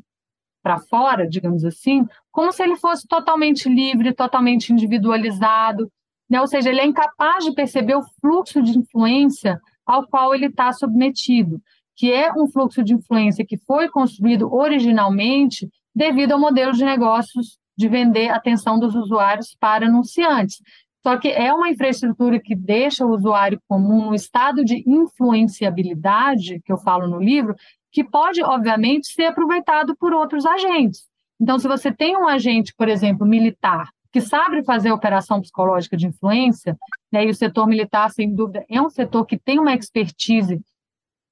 [0.63, 5.91] para fora, digamos assim, como se ele fosse totalmente livre, totalmente individualizado,
[6.30, 6.41] né?
[6.41, 10.74] ou seja, ele é incapaz de perceber o fluxo de influência ao qual ele está
[10.74, 11.62] submetido,
[11.97, 17.57] que é um fluxo de influência que foi construído originalmente devido ao modelo de negócios
[17.75, 20.62] de vender a atenção dos usuários para anunciantes.
[21.05, 26.71] Só que é uma infraestrutura que deixa o usuário comum no estado de influenciabilidade, que
[26.71, 27.55] eu falo no livro,
[27.91, 31.07] que pode, obviamente, ser aproveitado por outros agentes.
[31.39, 36.07] Então, se você tem um agente, por exemplo, militar, que sabe fazer operação psicológica de
[36.07, 36.77] influência,
[37.12, 40.62] né, e o setor militar, sem dúvida, é um setor que tem uma expertise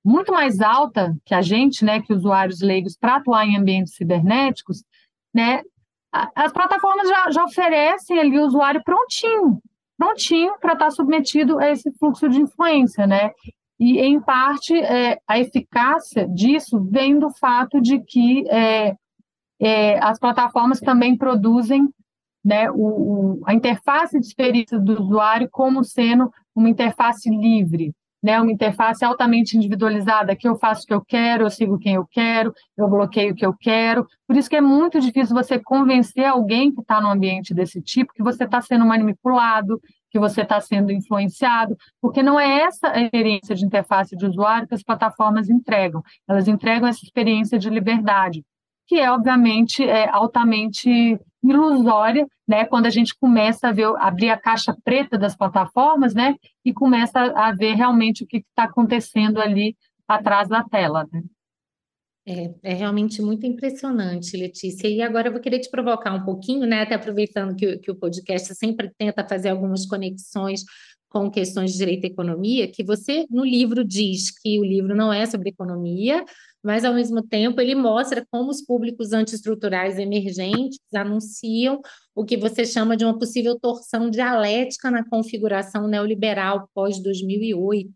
[0.05, 4.83] muito mais alta que a gente, né, que usuários leigos, para atuar em ambientes cibernéticos,
[5.33, 5.61] né,
[6.35, 9.59] as plataformas já, já oferecem ali o usuário prontinho,
[9.97, 13.31] prontinho para estar tá submetido a esse fluxo de influência, né?
[13.77, 18.95] E, em parte, é, a eficácia disso vem do fato de que é,
[19.59, 21.89] é, as plataformas também produzem
[22.43, 27.91] né, o, o, a interface de experiência do usuário como sendo uma interface livre,
[28.25, 31.93] né, uma interface altamente individualizada, que eu faço o que eu quero, eu sigo quem
[31.93, 34.07] eu quero, eu bloqueio o que eu quero.
[34.27, 38.13] Por isso que é muito difícil você convencer alguém que está num ambiente desse tipo
[38.13, 42.99] que você está sendo manipulado, que você está sendo influenciado, porque não é essa a
[42.99, 46.01] experiência de interface de usuário que as plataformas entregam.
[46.27, 48.43] Elas entregam essa experiência de liberdade,
[48.87, 51.19] que é, obviamente, é altamente
[51.53, 56.35] ilusória, né, quando a gente começa a ver, abrir a caixa preta das plataformas, né,
[56.63, 59.75] e começa a ver realmente o que está acontecendo ali
[60.07, 61.07] atrás da tela.
[61.11, 61.23] Né?
[62.27, 64.87] É, é realmente muito impressionante, Letícia.
[64.87, 67.95] E agora eu vou querer te provocar um pouquinho, né, até aproveitando que, que o
[67.95, 70.63] podcast sempre tenta fazer algumas conexões
[71.07, 75.13] com questões de direito e economia, que você no livro diz que o livro não
[75.13, 76.25] é sobre economia,
[76.65, 81.79] mas ao mesmo tempo ele mostra como os públicos antiestruturais emergentes anunciam
[82.15, 87.87] o que você chama de uma possível torção dialética na configuração neoliberal pós-2008,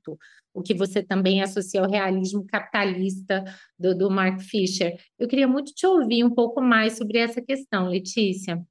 [0.54, 3.44] o que você também associa ao realismo capitalista
[3.78, 4.96] do, do Mark Fisher.
[5.18, 8.64] Eu queria muito te ouvir um pouco mais sobre essa questão, Letícia.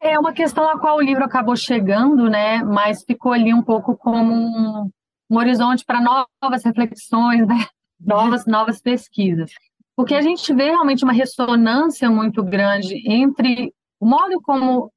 [0.00, 2.64] É uma questão a qual o livro acabou chegando, né?
[2.64, 4.90] Mas ficou ali um pouco como um,
[5.30, 7.66] um horizonte para novas reflexões, né?
[8.00, 9.50] novas, novas pesquisas.
[9.96, 14.92] porque a gente vê realmente uma ressonância muito grande entre o modo como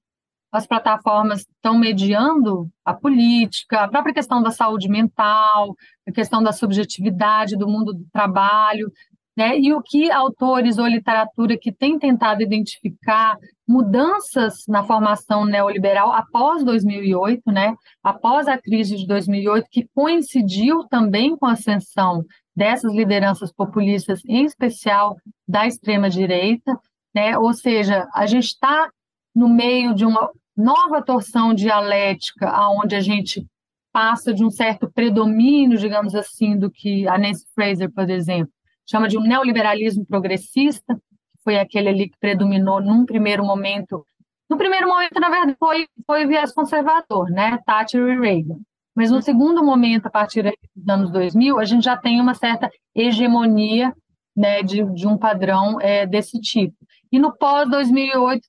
[0.52, 5.76] as plataformas estão mediando a política, a própria questão da saúde mental,
[6.08, 8.92] a questão da subjetividade do mundo do trabalho,
[9.36, 9.58] né?
[9.58, 13.38] E o que autores ou literatura que têm tentado identificar
[13.72, 17.74] mudanças na formação neoliberal após 2008, né?
[18.04, 22.24] Após a crise de 2008, que coincidiu também com a ascensão
[22.56, 25.16] dessas lideranças populistas, em especial
[25.48, 26.78] da extrema direita,
[27.16, 27.38] né?
[27.38, 28.90] Ou seja, a gente está
[29.34, 33.46] no meio de uma nova torção dialética, aonde a gente
[33.94, 38.52] passa de um certo predomínio, digamos assim, do que a Nancy Fraser, por exemplo,
[38.90, 41.00] chama de um neoliberalismo progressista,
[41.44, 44.06] foi aquele ali que predominou num primeiro momento.
[44.50, 47.58] No primeiro momento, na verdade, foi, foi o viés conservador, né?
[47.66, 48.60] Thatcher e Reagan.
[48.96, 50.44] Mas no segundo momento, a partir
[50.76, 53.94] dos anos 2000, a gente já tem uma certa hegemonia
[54.36, 56.76] né, de, de um padrão é, desse tipo.
[57.12, 58.42] E no pós-2008,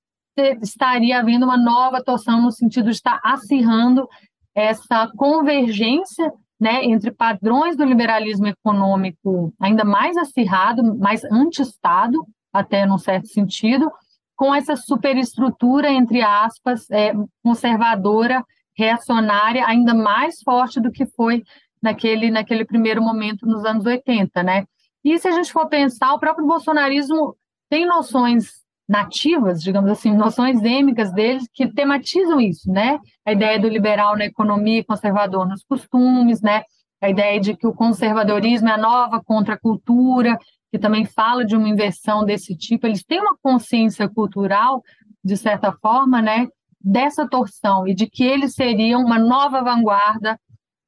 [0.62, 4.09] estaria havendo uma nova torção no sentido de estar acirrando
[4.55, 12.99] essa convergência né, entre padrões do liberalismo econômico ainda mais acirrado, mais anti-Estado, até num
[12.99, 13.91] certo sentido,
[14.37, 17.12] com essa superestrutura, entre aspas, é,
[17.43, 18.45] conservadora,
[18.77, 21.43] reacionária, ainda mais forte do que foi
[21.83, 24.43] naquele, naquele primeiro momento nos anos 80.
[24.43, 24.65] Né?
[25.05, 27.37] E se a gente for pensar, o próprio bolsonarismo
[27.69, 32.99] tem noções nativas, digamos assim, noções endêmicas deles que tematizam isso, né?
[33.25, 36.62] A ideia do liberal na economia conservador nos costumes, né?
[37.01, 40.37] A ideia de que o conservadorismo é a nova contracultura,
[40.73, 42.87] que também fala de uma inversão desse tipo.
[42.87, 44.83] Eles têm uma consciência cultural,
[45.23, 46.49] de certa forma, né?
[46.81, 50.41] Dessa torção e de que eles seriam uma nova vanguarda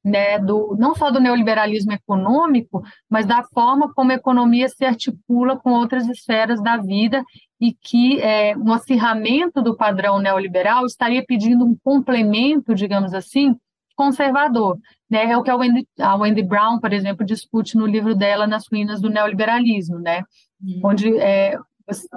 [0.03, 5.57] né, do, não só do neoliberalismo econômico, mas da forma como a economia se articula
[5.57, 7.23] com outras esferas da vida
[7.59, 13.55] e que é, um acirramento do padrão neoliberal estaria pedindo um complemento, digamos assim,
[13.95, 14.77] conservador.
[15.09, 15.31] Né?
[15.31, 18.67] É o que a Wendy, a Wendy Brown, por exemplo, discute no livro dela, Nas
[18.71, 20.23] Ruínas do Neoliberalismo, né?
[20.61, 20.81] Uhum.
[20.83, 21.57] onde é,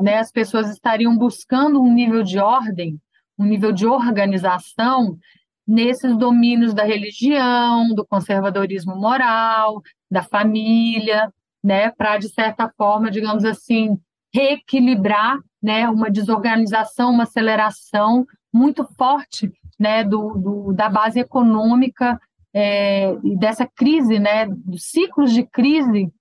[0.00, 2.98] né, as pessoas estariam buscando um nível de ordem,
[3.38, 5.18] um nível de organização
[5.66, 11.30] nesses domínios da religião, do conservadorismo moral, da família,
[11.62, 13.98] né, para de certa forma, digamos assim,
[14.32, 22.20] reequilibrar, né, uma desorganização, uma aceleração muito forte, né, do, do da base econômica
[22.52, 26.12] é, e dessa crise, né, dos ciclos de crise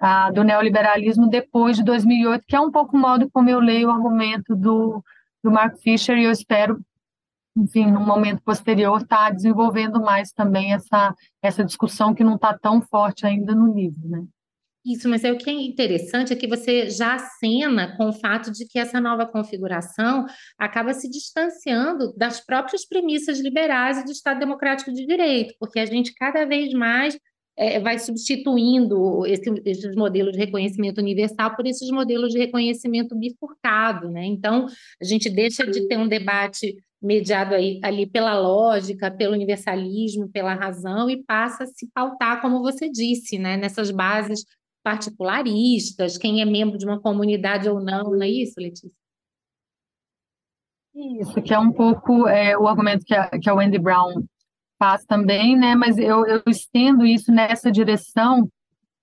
[0.00, 3.88] ah, do neoliberalismo depois de 2008, que é um pouco o modo como eu leio
[3.88, 5.02] o argumento do,
[5.42, 6.80] do Mark Fisher e eu espero
[7.56, 12.82] enfim, no momento posterior, está desenvolvendo mais também essa, essa discussão que não está tão
[12.82, 14.24] forte ainda no livro, né?
[14.84, 18.52] Isso, mas é o que é interessante é que você já acena com o fato
[18.52, 20.26] de que essa nova configuração
[20.58, 25.86] acaba se distanciando das próprias premissas liberais e do Estado Democrático de Direito, porque a
[25.86, 27.18] gente cada vez mais
[27.56, 34.10] é, vai substituindo esse, esses modelos de reconhecimento universal por esses modelos de reconhecimento bifurcado,
[34.10, 34.26] né?
[34.26, 34.66] Então,
[35.00, 40.54] a gente deixa de ter um debate mediado aí, ali pela lógica, pelo universalismo, pela
[40.54, 44.44] razão, e passa a se pautar, como você disse, né, nessas bases
[44.84, 48.90] particularistas, quem é membro de uma comunidade ou não, não é isso, Letícia?
[50.94, 54.22] Isso, que é um pouco é, o argumento que a, que a Wendy Brown
[54.78, 55.74] faz também, né?
[55.74, 58.48] Mas eu, eu estendo isso nessa direção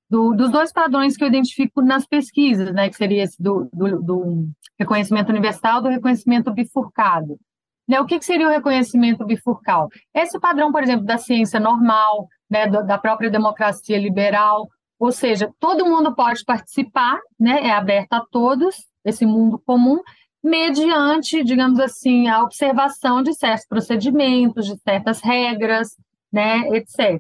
[0.10, 2.88] do, dos dois padrões que eu identifico nas pesquisas, né?
[2.88, 4.48] Que seria esse do, do, do
[4.80, 7.38] reconhecimento universal do reconhecimento bifurcado.
[7.88, 8.00] Né?
[8.00, 9.90] O que, que seria o reconhecimento bifurcal?
[10.14, 14.70] Esse padrão, por exemplo, da ciência normal, né, da própria democracia liberal,
[15.02, 20.00] ou seja, todo mundo pode participar, né, é aberto a todos, esse mundo comum,
[20.44, 25.98] mediante, digamos assim, a observação de certos procedimentos, de certas regras,
[26.32, 27.20] né, etc.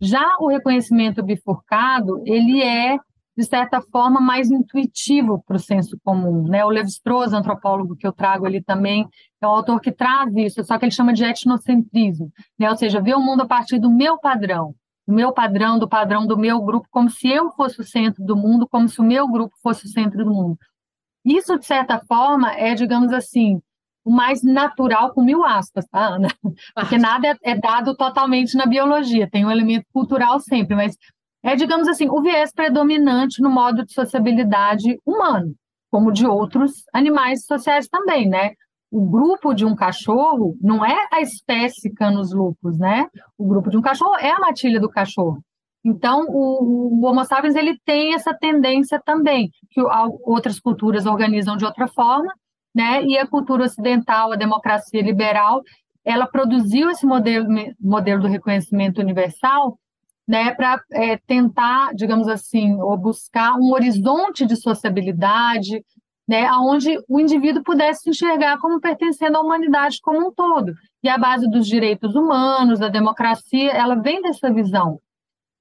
[0.00, 2.96] Já o reconhecimento bifurcado, ele é
[3.36, 6.46] de certa forma, mais intuitivo para o senso comum.
[6.46, 6.64] Né?
[6.64, 9.08] O Levi-Strauss, antropólogo que eu trago ali também,
[9.40, 12.68] é um autor que traz isso, só que ele chama de etnocentrismo, né?
[12.68, 14.74] ou seja, vê o mundo a partir do meu padrão,
[15.10, 18.36] do meu padrão, do padrão do meu grupo, como se eu fosse o centro do
[18.36, 20.56] mundo, como se o meu grupo fosse o centro do mundo.
[21.24, 23.60] Isso, de certa forma, é, digamos assim,
[24.04, 26.28] o mais natural, com mil aspas, tá, Ana?
[26.74, 30.96] Porque nada é, é dado totalmente na biologia, tem um elemento cultural sempre, mas
[31.42, 35.54] é, digamos assim, o viés predominante no modo de sociabilidade humano,
[35.90, 38.52] como de outros animais sociais também, né?
[38.90, 43.06] O grupo de um cachorro não é a espécie Canis lupus, né?
[43.38, 45.42] O grupo de um cachorro é a matilha do cachorro.
[45.84, 49.80] Então, o, o Homo sapiens ele tem essa tendência também, que
[50.24, 52.32] outras culturas organizam de outra forma,
[52.74, 53.02] né?
[53.04, 55.62] E a cultura ocidental, a democracia liberal,
[56.04, 57.46] ela produziu esse modelo,
[57.80, 59.78] modelo do reconhecimento universal,
[60.26, 65.84] né, para é, tentar, digamos assim, ou buscar um horizonte de sociabilidade,
[66.30, 70.72] né, onde o indivíduo pudesse se enxergar como pertencendo à humanidade como um todo.
[71.02, 75.00] E a base dos direitos humanos, da democracia, ela vem dessa visão.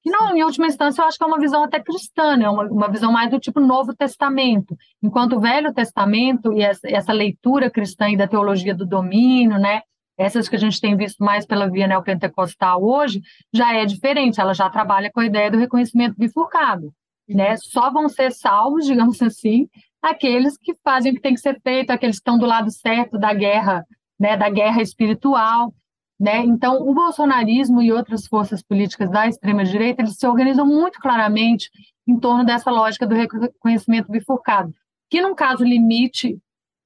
[0.03, 2.47] Que não, em última instância, eu acho que é uma visão até cristã, né?
[2.47, 4.78] uma, uma visão mais do tipo Novo Testamento.
[5.01, 9.82] Enquanto o Velho Testamento e essa, essa leitura cristã e da teologia do domínio, né?
[10.20, 14.53] essas que a gente tem visto mais pela via neopentecostal hoje, já é diferente, ela
[14.53, 16.93] já trabalha com a ideia do reconhecimento bifurcado.
[17.28, 17.57] Né?
[17.57, 19.67] Só vão ser salvos, digamos assim,
[20.02, 23.18] aqueles que fazem o que tem que ser feito, aqueles que estão do lado certo
[23.18, 23.86] da guerra,
[24.20, 25.74] né, da guerra espiritual.
[26.20, 26.39] Né?
[26.39, 31.70] Então, o bolsonarismo e outras forças políticas da extrema-direita, eles se organizam muito claramente
[32.06, 34.74] em torno dessa lógica do reconhecimento bifurcado,
[35.10, 36.38] que, num caso limite,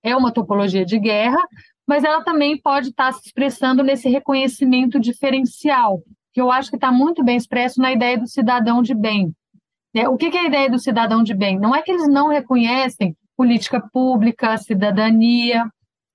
[0.03, 1.41] é uma topologia de guerra,
[1.87, 6.03] mas ela também pode estar se expressando nesse reconhecimento diferencial,
[6.33, 9.33] que eu acho que está muito bem expresso na ideia do cidadão de bem.
[9.93, 10.07] Né?
[10.07, 11.59] O que é a ideia do cidadão de bem?
[11.59, 15.65] Não é que eles não reconhecem política pública, cidadania,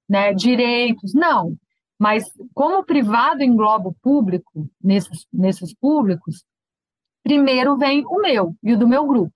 [0.09, 1.57] né, direitos, não.
[1.99, 2.25] Mas
[2.55, 6.45] como o privado engloba o público, nesses, nesses públicos,
[7.23, 9.33] primeiro vem o meu e o do meu grupo.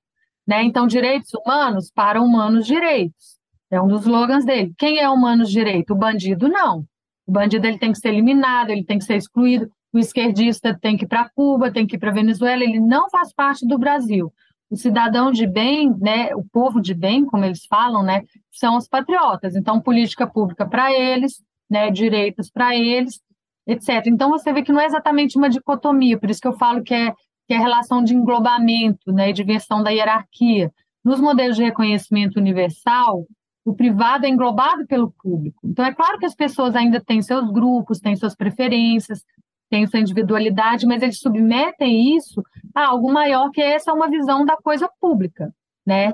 [0.46, 0.62] Né?
[0.62, 3.38] Então, direitos humanos para humanos direitos.
[3.70, 4.72] É um dos slogans dele.
[4.78, 5.92] Quem é humanos direito?
[5.92, 6.84] O bandido não.
[7.26, 9.70] O bandido ele tem que ser eliminado, ele tem que ser excluído.
[9.92, 13.32] O esquerdista tem que ir para Cuba, tem que ir para Venezuela, ele não faz
[13.32, 14.32] parte do Brasil.
[14.70, 18.88] O cidadão de bem, né, o povo de bem, como eles falam, né, são os
[18.88, 19.54] patriotas.
[19.54, 23.20] Então, política pública para eles, né, direitos para eles,
[23.66, 24.06] etc.
[24.06, 26.94] Então você vê que não é exatamente uma dicotomia, por isso que eu falo que
[26.94, 27.12] é,
[27.46, 30.72] que é relação de englobamento, né, e de versão da hierarquia.
[31.04, 33.26] Nos modelos de reconhecimento universal,
[33.64, 35.60] o privado é englobado pelo público.
[35.64, 39.24] Então é claro que as pessoas ainda têm seus grupos, têm suas preferências,
[39.72, 42.42] têm sua individualidade, mas eles submetem isso
[42.74, 45.50] a algo maior que essa é uma visão da coisa pública,
[45.86, 46.12] né?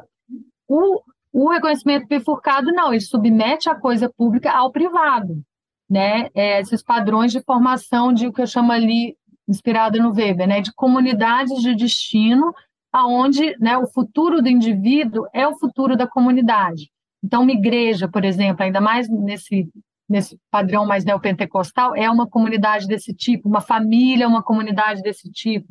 [0.69, 1.03] O,
[1.33, 5.43] o reconhecimento bifurcado não, ele submete a coisa pública ao privado
[5.89, 9.17] né, é, esses padrões de formação de o que eu chamo ali,
[9.49, 12.53] inspirada no Weber, né, de comunidades de destino,
[12.93, 16.91] aonde né, o futuro do indivíduo é o futuro da comunidade.
[17.25, 19.69] Então, uma igreja, por exemplo, ainda mais nesse,
[20.09, 25.31] nesse padrão mais neopentecostal, é uma comunidade desse tipo, uma família é uma comunidade desse
[25.31, 25.69] tipo.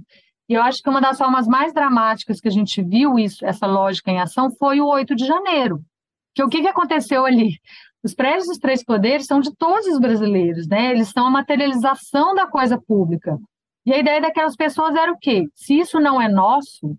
[0.50, 3.66] E eu acho que uma das formas mais dramáticas que a gente viu isso, essa
[3.66, 5.82] lógica em ação foi o 8 de janeiro.
[6.34, 7.60] Que o que, que aconteceu ali?
[8.04, 10.92] Os prédios dos três poderes são de todos os brasileiros, né?
[10.92, 13.38] Eles são a materialização da coisa pública.
[13.86, 15.46] E a ideia daquelas pessoas era o quê?
[15.56, 16.98] Se isso não é nosso,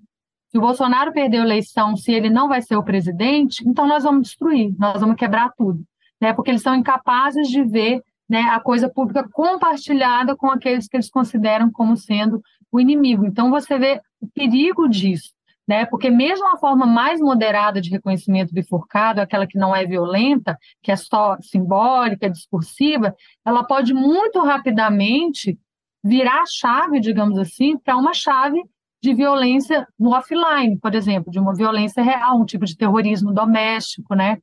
[0.50, 4.04] se o Bolsonaro perdeu a eleição, se ele não vai ser o presidente, então nós
[4.04, 5.82] vamos destruir, nós vamos quebrar tudo,
[6.20, 6.32] né?
[6.32, 11.10] Porque eles são incapazes de ver né, a coisa pública compartilhada com aqueles que eles
[11.10, 13.24] consideram como sendo o inimigo.
[13.24, 15.32] Então você vê o perigo disso
[15.68, 15.84] né?
[15.84, 20.90] Porque mesmo a forma mais moderada de reconhecimento bifurcado, aquela que não é violenta, que
[20.90, 23.14] é só simbólica, discursiva,
[23.44, 25.58] ela pode muito rapidamente
[26.02, 28.58] virar a chave, digamos assim, para uma chave
[29.02, 34.14] de violência no offline, por exemplo, de uma violência real, um tipo de terrorismo doméstico,
[34.14, 34.38] né?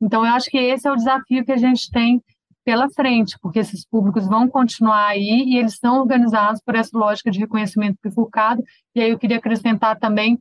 [0.00, 2.22] Então, eu acho que esse é o desafio que a gente tem
[2.64, 7.30] pela frente, porque esses públicos vão continuar aí e eles são organizados por essa lógica
[7.30, 8.62] de reconhecimento bifurcado.
[8.92, 10.36] E aí eu queria acrescentar também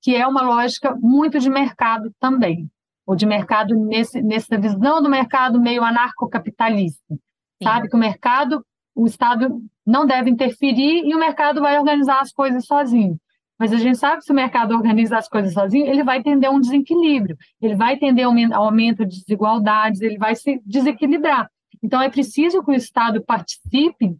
[0.00, 2.70] que é uma lógica muito de mercado também,
[3.04, 7.18] ou de mercado nesse, nessa visão do mercado meio anarcocapitalista,
[7.60, 7.88] sabe?
[7.88, 12.64] Que o mercado, o Estado não deve interferir e o mercado vai organizar as coisas
[12.64, 13.18] sozinho.
[13.58, 16.50] Mas a gente sabe que se o mercado organiza as coisas sozinho, ele vai tender
[16.50, 21.50] a um desequilíbrio, ele vai tender a aumento de desigualdades, ele vai se desequilibrar.
[21.82, 24.16] Então, é preciso que o Estado participe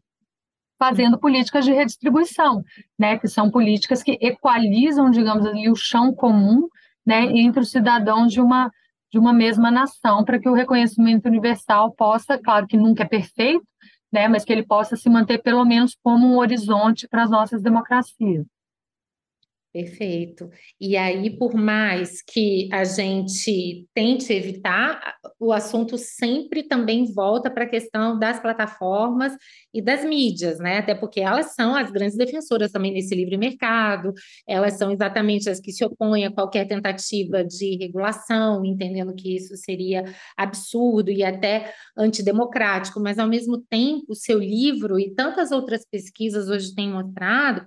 [0.78, 2.62] fazendo políticas de redistribuição,
[2.98, 6.68] né, que são políticas que equalizam, digamos ali, o chão comum,
[7.04, 8.70] né, entre os cidadãos de uma
[9.08, 13.64] de uma mesma nação, para que o reconhecimento universal possa, claro que nunca é perfeito,
[14.12, 17.62] né, mas que ele possa se manter pelo menos como um horizonte para as nossas
[17.62, 18.44] democracias.
[19.76, 20.48] Perfeito.
[20.80, 27.64] E aí, por mais que a gente tente evitar, o assunto sempre também volta para
[27.64, 29.34] a questão das plataformas
[29.74, 30.78] e das mídias, né?
[30.78, 34.14] Até porque elas são as grandes defensoras também desse livre mercado,
[34.48, 39.54] elas são exatamente as que se opõem a qualquer tentativa de regulação, entendendo que isso
[39.58, 40.04] seria
[40.38, 46.48] absurdo e até antidemocrático, mas ao mesmo tempo, o seu livro e tantas outras pesquisas
[46.48, 47.66] hoje têm mostrado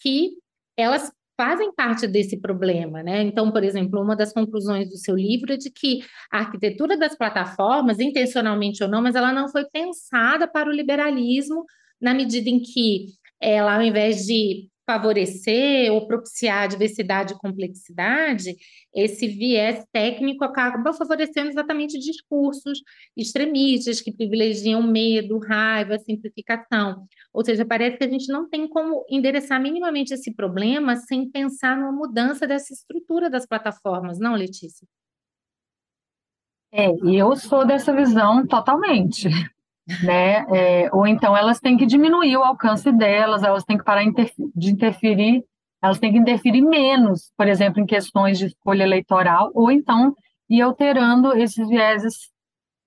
[0.00, 0.30] que
[0.74, 3.22] elas fazem parte desse problema, né?
[3.22, 7.16] Então, por exemplo, uma das conclusões do seu livro é de que a arquitetura das
[7.16, 11.64] plataformas, intencionalmente ou não, mas ela não foi pensada para o liberalismo
[11.98, 13.06] na medida em que
[13.40, 18.56] ela, ao invés de favorecer ou propiciar diversidade e complexidade,
[18.92, 22.82] esse viés técnico acaba favorecendo exatamente discursos
[23.16, 27.06] extremistas que privilegiam medo, raiva, simplificação.
[27.32, 31.76] Ou seja, parece que a gente não tem como endereçar minimamente esse problema sem pensar
[31.76, 34.84] numa mudança dessa estrutura das plataformas, não, Letícia?
[36.72, 39.28] É, eu sou dessa visão totalmente
[40.02, 40.44] né?
[40.50, 44.04] É, ou então elas têm que diminuir o alcance delas, elas têm que parar
[44.54, 45.44] de interferir,
[45.82, 50.14] elas têm que interferir menos, por exemplo, em questões de escolha eleitoral, ou então
[50.48, 52.14] ir alterando esses vieses,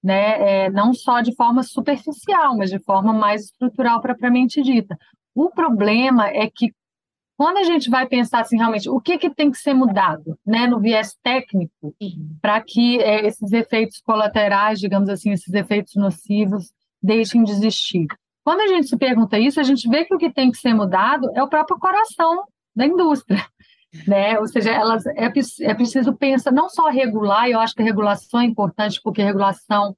[0.04, 0.66] né?
[0.66, 4.98] É, não só de forma superficial, mas de forma mais estrutural propriamente dita.
[5.36, 6.72] O problema é que
[7.36, 10.68] quando a gente vai pensar assim realmente o que, que tem que ser mudado né,
[10.68, 11.96] no viés técnico
[12.42, 16.72] para que é, esses efeitos colaterais, digamos assim, esses efeitos nocivos
[17.04, 18.08] deixem de existir.
[18.44, 20.74] Quando a gente se pergunta isso, a gente vê que o que tem que ser
[20.74, 22.46] mudado é o próprio coração
[22.76, 23.46] da indústria.
[24.08, 24.40] Né?
[24.40, 25.32] Ou seja, elas, é,
[25.62, 29.26] é preciso pensar, não só regular, eu acho que a regulação é importante, porque a
[29.26, 29.96] regulação,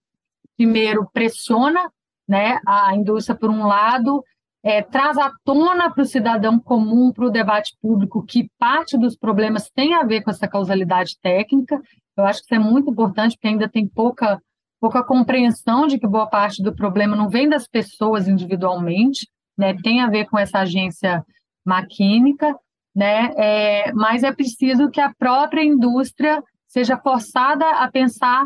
[0.58, 1.89] primeiro, pressiona
[2.28, 4.22] né, a indústria por um lado,
[4.62, 9.16] é, traz à tona para o cidadão comum, para o debate público, que parte dos
[9.16, 11.82] problemas tem a ver com essa causalidade técnica.
[12.18, 14.41] Eu acho que isso é muito importante, porque ainda tem pouca
[14.80, 19.76] pouca compreensão de que boa parte do problema não vem das pessoas individualmente, né?
[19.82, 21.23] Tem a ver com essa agência
[21.65, 22.55] maquínica,
[22.95, 23.32] né?
[23.36, 28.45] É, mas é preciso que a própria indústria seja forçada a pensar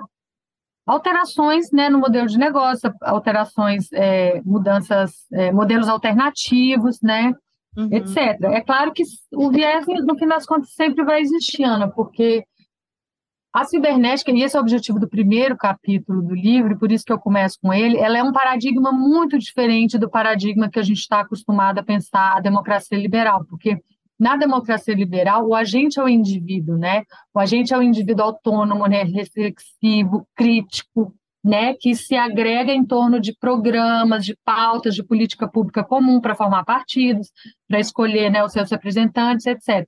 [0.86, 7.32] alterações né, no modelo de negócio, alterações, é, mudanças, é, modelos alternativos, né,
[7.78, 7.90] uhum.
[7.92, 8.42] etc.
[8.46, 12.44] É claro que o viés, no fim das contas, sempre vai existir, Ana, porque
[13.52, 17.12] a cibernética, e esse é o objetivo do primeiro capítulo do livro, por isso que
[17.12, 21.00] eu começo com ele, ela é um paradigma muito diferente do paradigma que a gente
[21.00, 23.82] está acostumado a pensar a democracia liberal, porque
[24.20, 27.04] na democracia liberal, o agente é o indivíduo, né?
[27.34, 29.04] O agente é o indivíduo autônomo, né?
[29.04, 31.74] reflexivo, crítico, né?
[31.74, 36.66] Que se agrega em torno de programas, de pautas, de política pública comum para formar
[36.66, 37.32] partidos,
[37.66, 39.88] para escolher né, os seus representantes, etc.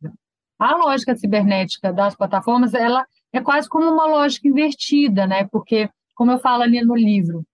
[0.58, 5.48] A lógica cibernética das plataformas, ela é quase como uma lógica invertida, né?
[5.52, 7.46] Porque, como eu falo ali no livro,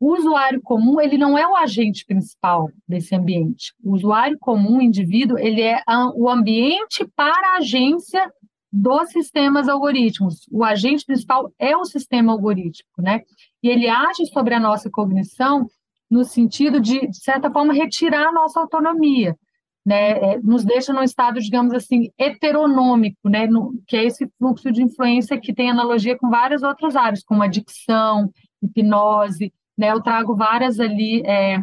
[0.00, 3.72] o usuário comum ele não é o agente principal desse ambiente.
[3.82, 5.80] O usuário comum, o indivíduo, ele é
[6.16, 8.28] o ambiente para a agência
[8.72, 10.46] dos sistemas algorítmicos.
[10.50, 13.20] O agente principal é o sistema algorítmico, né?
[13.62, 15.66] E ele age sobre a nossa cognição
[16.10, 19.36] no sentido de, de certa forma, retirar a nossa autonomia
[19.84, 24.70] né, é, nos deixa num estado, digamos assim, heteronômico, né, no, que é esse fluxo
[24.70, 28.30] de influência que tem analogia com várias outras áreas, como adicção,
[28.62, 31.58] hipnose, né, eu trago várias ali é,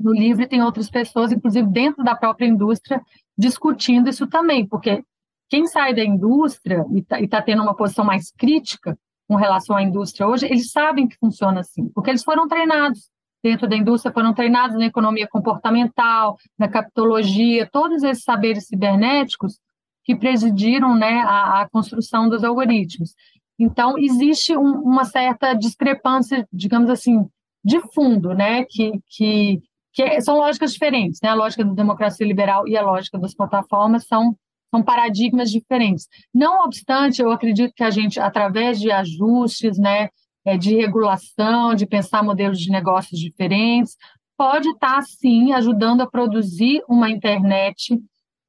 [0.00, 3.00] no livro e tem outras pessoas, inclusive dentro da própria indústria,
[3.36, 5.04] discutindo isso também, porque
[5.50, 9.82] quem sai da indústria e está tá tendo uma posição mais crítica com relação à
[9.82, 13.10] indústria hoje, eles sabem que funciona assim, porque eles foram treinados
[13.44, 19.60] dentro da indústria foram treinados na economia comportamental, na capitologia, todos esses saberes cibernéticos
[20.02, 23.14] que presidiram né, a, a construção dos algoritmos.
[23.58, 27.28] Então, existe um, uma certa discrepância, digamos assim,
[27.62, 29.60] de fundo, né, que, que,
[29.92, 31.20] que são lógicas diferentes.
[31.22, 31.28] Né?
[31.28, 34.34] A lógica da democracia liberal e a lógica das plataformas são,
[34.74, 36.08] são paradigmas diferentes.
[36.32, 40.08] Não obstante, eu acredito que a gente, através de ajustes, né,
[40.44, 43.96] é, de regulação, de pensar modelos de negócios diferentes,
[44.36, 47.98] pode estar, sim, ajudando a produzir uma internet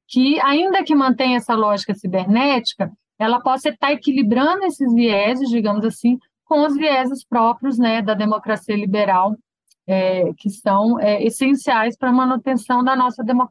[0.08, 6.18] que, ainda que mantenha essa lógica cibernética, ela possa estar equilibrando esses vieses, digamos assim,
[6.44, 9.34] com os vieses próprios né, da democracia liberal,
[9.86, 13.48] é, que são é, essenciais para a manutenção da nossa demo,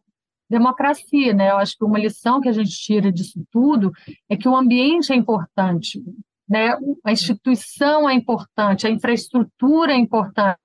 [0.49, 1.33] democracia.
[1.33, 1.51] Né?
[1.51, 3.91] Eu acho que uma lição que a gente tira disso tudo
[4.29, 6.01] é que o ambiente é importante,
[6.47, 6.77] né?
[7.03, 10.59] A instituição é importante, a infraestrutura é importante.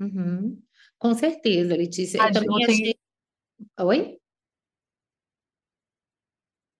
[0.00, 0.60] Uhum.
[0.98, 2.18] Com certeza, Letícia.
[2.18, 2.94] Eu também achei...
[3.80, 4.18] Oi?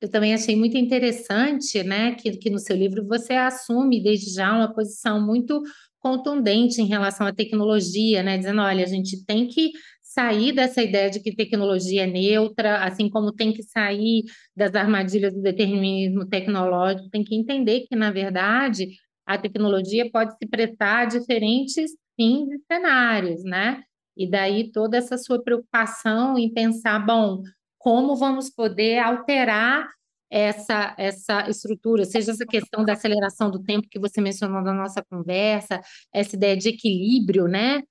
[0.01, 4.53] Eu também achei muito interessante, né, que, que no seu livro você assume desde já
[4.53, 5.63] uma posição muito
[6.01, 9.71] contundente em relação à tecnologia, né, dizendo, olha, a gente tem que
[10.13, 15.33] sair dessa ideia de que tecnologia é neutra, assim como tem que sair das armadilhas
[15.35, 18.89] do determinismo tecnológico, tem que entender que, na verdade,
[19.27, 23.83] a tecnologia pode se prestar a diferentes fins e cenários, né?
[24.17, 27.43] E daí toda essa sua preocupação em pensar, bom,
[27.79, 29.89] como vamos poder alterar
[30.31, 35.03] essa, essa estrutura, seja essa questão da aceleração do tempo que você mencionou na nossa
[35.05, 35.81] conversa,
[36.13, 37.83] essa ideia de equilíbrio, né?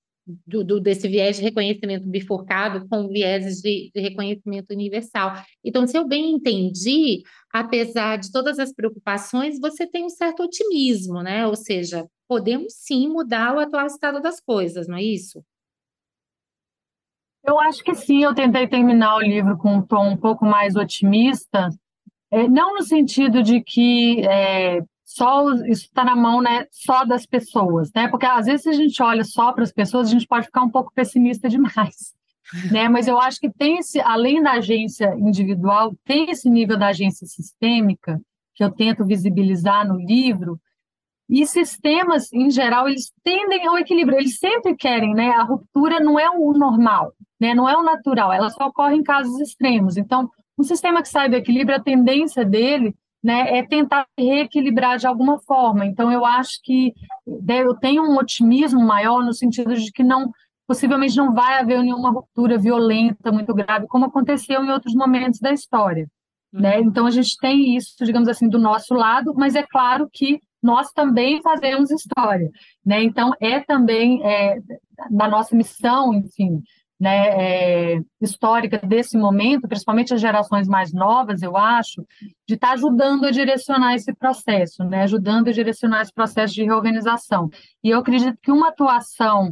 [0.45, 5.33] Do, do, desse viés de reconhecimento bifurcado com vieses de, de, reconhecimento universal.
[5.63, 11.21] Então, se eu bem entendi, apesar de todas as preocupações, você tem um certo otimismo,
[11.21, 11.45] né?
[11.47, 15.43] Ou seja, podemos sim mudar o atual estado das coisas, não é isso?
[17.43, 20.75] Eu acho que sim, eu tentei terminar o livro com um tom um pouco mais
[20.75, 21.69] otimista,
[22.29, 24.81] é, não no sentido de que é,
[25.13, 28.07] só isso está na mão né, só das pessoas, né?
[28.07, 30.63] Porque às vezes se a gente olha só para as pessoas, a gente pode ficar
[30.63, 32.13] um pouco pessimista demais.
[32.69, 32.89] Né?
[32.89, 37.25] Mas eu acho que tem esse, além da agência individual, tem esse nível da agência
[37.25, 38.19] sistêmica
[38.53, 40.59] que eu tento visibilizar no livro,
[41.29, 45.29] e sistemas, em geral, eles tendem ao equilíbrio, eles sempre querem, né?
[45.29, 47.55] A ruptura não é o normal, né?
[47.55, 49.95] não é o natural, ela só ocorre em casos extremos.
[49.95, 52.93] Então, um sistema que sai do equilíbrio, a tendência dele
[53.23, 55.85] né, é tentar reequilibrar de alguma forma.
[55.85, 56.93] Então, eu acho que
[57.25, 60.31] né, eu tenho um otimismo maior no sentido de que não
[60.67, 65.51] possivelmente não vai haver nenhuma ruptura violenta muito grave, como aconteceu em outros momentos da
[65.51, 66.07] história.
[66.51, 66.77] Né?
[66.77, 66.85] Uhum.
[66.85, 70.91] Então, a gente tem isso, digamos assim, do nosso lado, mas é claro que nós
[70.91, 72.49] também fazemos história,
[72.85, 73.03] né?
[73.03, 74.59] Então é também é,
[75.09, 76.61] na nossa missão, enfim,
[77.01, 82.05] né, é, histórica desse momento, principalmente as gerações mais novas, eu acho,
[82.47, 86.63] de estar tá ajudando a direcionar esse processo, né, ajudando a direcionar esse processo de
[86.63, 87.49] reorganização.
[87.83, 89.51] E eu acredito que uma atuação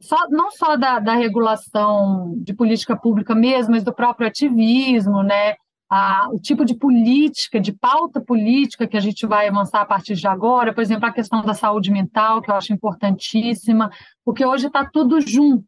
[0.00, 5.54] só, não só da, da regulação de política pública mesmo, mas do próprio ativismo, né,
[5.90, 10.14] a, o tipo de política, de pauta política que a gente vai avançar a partir
[10.14, 13.90] de agora, por exemplo, a questão da saúde mental, que eu acho importantíssima,
[14.24, 15.67] porque hoje está tudo junto.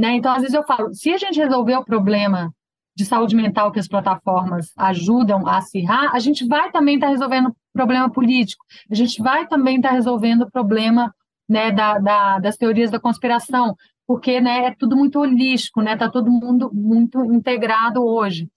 [0.00, 0.14] Né?
[0.14, 2.50] Então, às vezes eu falo, se a gente resolver o problema
[2.96, 7.12] de saúde mental que as plataformas ajudam a acirrar, a gente vai também estar tá
[7.12, 11.14] resolvendo o problema político, a gente vai também estar tá resolvendo o problema
[11.46, 13.76] né, da, da, das teorias da conspiração,
[14.06, 18.48] porque né, é tudo muito holístico, está né, tá todo mundo muito integrado hoje.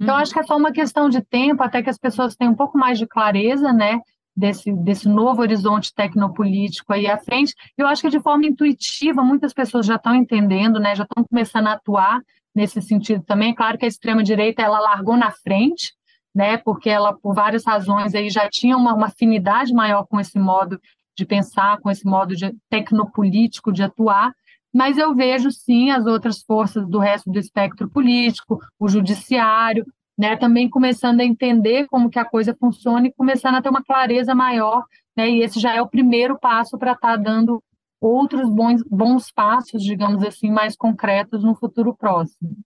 [0.00, 0.22] Então, uhum.
[0.22, 2.78] acho que é só uma questão de tempo até que as pessoas tenham um pouco
[2.78, 4.00] mais de clareza, né?
[4.36, 7.54] Desse, desse novo horizonte tecnopolítico aí à frente.
[7.76, 10.94] Eu acho que de forma intuitiva, muitas pessoas já estão entendendo, né?
[10.94, 12.20] Já estão começando a atuar
[12.54, 13.54] nesse sentido também.
[13.54, 15.94] Claro que a extrema-direita, ela largou na frente,
[16.34, 16.58] né?
[16.58, 20.78] Porque ela, por várias razões, aí já tinha uma, uma afinidade maior com esse modo
[21.16, 24.32] de pensar, com esse modo de tecnopolítico de atuar,
[24.72, 30.36] mas eu vejo sim as outras forças do resto do espectro político, o judiciário, né,
[30.36, 34.34] também começando a entender como que a coisa funciona e começando a ter uma clareza
[34.34, 34.84] maior,
[35.16, 37.62] né, e esse já é o primeiro passo para estar tá dando
[38.00, 42.56] outros bons, bons passos, digamos assim, mais concretos no futuro próximo.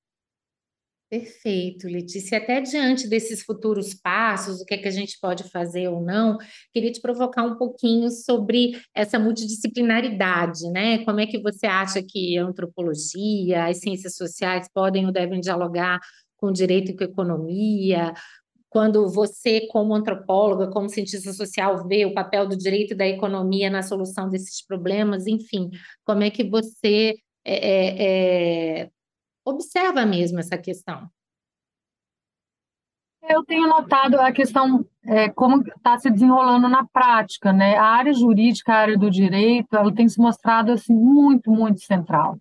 [1.11, 2.38] Perfeito, Letícia.
[2.38, 6.38] Até diante desses futuros passos, o que é que a gente pode fazer ou não,
[6.72, 11.05] queria te provocar um pouquinho sobre essa multidisciplinaridade, né?
[11.05, 15.98] Como é que você acha que a antropologia, as ciências sociais podem ou devem dialogar
[16.41, 18.14] com direito e com economia?
[18.68, 23.68] Quando você, como antropóloga, como cientista social, vê o papel do direito e da economia
[23.68, 25.70] na solução desses problemas, enfim,
[26.05, 28.91] como é que você é, é, é
[29.45, 31.09] observa mesmo essa questão.
[33.28, 37.76] Eu tenho notado a questão é, como está se desenrolando na prática, né?
[37.76, 42.36] A área jurídica, a área do direito, ela tem se mostrado assim muito, muito central,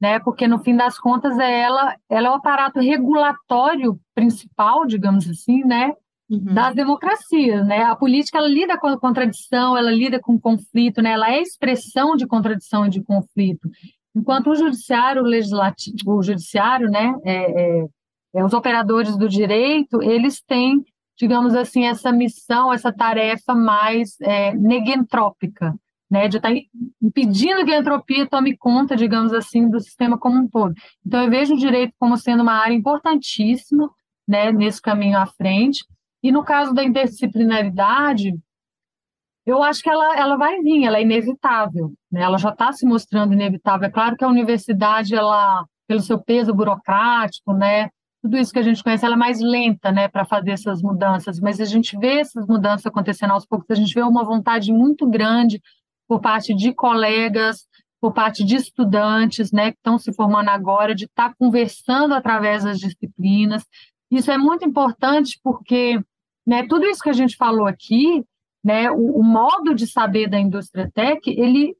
[0.00, 0.18] né?
[0.20, 5.64] Porque no fim das contas é ela, ela é o aparato regulatório principal, digamos assim,
[5.64, 5.92] né?
[6.30, 6.54] Uhum.
[6.54, 7.84] Das democracias, né?
[7.84, 11.12] A política ela lida com a contradição, ela lida com o conflito, né?
[11.12, 13.68] Ela é expressão de contradição e de conflito.
[14.14, 17.86] Enquanto o judiciário, o legislativo, o judiciário, né, é, é,
[18.34, 20.82] é, os operadores do direito, eles têm,
[21.16, 25.74] digamos assim, essa missão, essa tarefa mais é, negentrópica,
[26.10, 26.60] né, de estar tá
[27.02, 30.74] impedindo que a entropia tome conta, digamos assim, do sistema como um todo.
[31.06, 33.90] Então, eu vejo o direito como sendo uma área importantíssima,
[34.26, 35.84] né, nesse caminho à frente.
[36.22, 38.32] E no caso da interdisciplinaridade,
[39.46, 42.20] eu acho que ela, ela vai vir, ela é inevitável, né?
[42.20, 43.88] ela já está se mostrando inevitável.
[43.88, 47.88] É claro que a universidade, ela, pelo seu peso burocrático, né,
[48.20, 51.40] tudo isso que a gente conhece, ela é mais lenta né, para fazer essas mudanças,
[51.40, 55.08] mas a gente vê essas mudanças acontecendo aos poucos, a gente vê uma vontade muito
[55.08, 55.62] grande
[56.08, 57.68] por parte de colegas,
[58.00, 62.64] por parte de estudantes né, que estão se formando agora, de estar tá conversando através
[62.64, 63.64] das disciplinas.
[64.10, 66.00] Isso é muito importante porque
[66.46, 68.24] né, tudo isso que a gente falou aqui
[68.64, 68.90] né?
[68.90, 71.74] O, o, modo de saber da indústria tech, ele,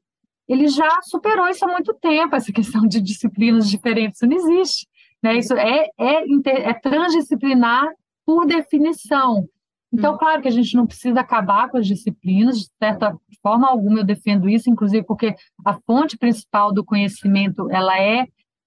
[0.47, 4.87] ele já superou isso há muito tempo, essa questão de disciplinas diferentes, isso não existe.
[5.21, 5.37] Né?
[5.37, 7.87] Isso é, é, é transdisciplinar
[8.25, 9.47] por definição.
[9.91, 10.17] Então, hum.
[10.17, 14.03] claro que a gente não precisa acabar com as disciplinas, de certa forma alguma eu
[14.03, 15.35] defendo isso, inclusive porque
[15.65, 18.25] a fonte principal do conhecimento, ela é,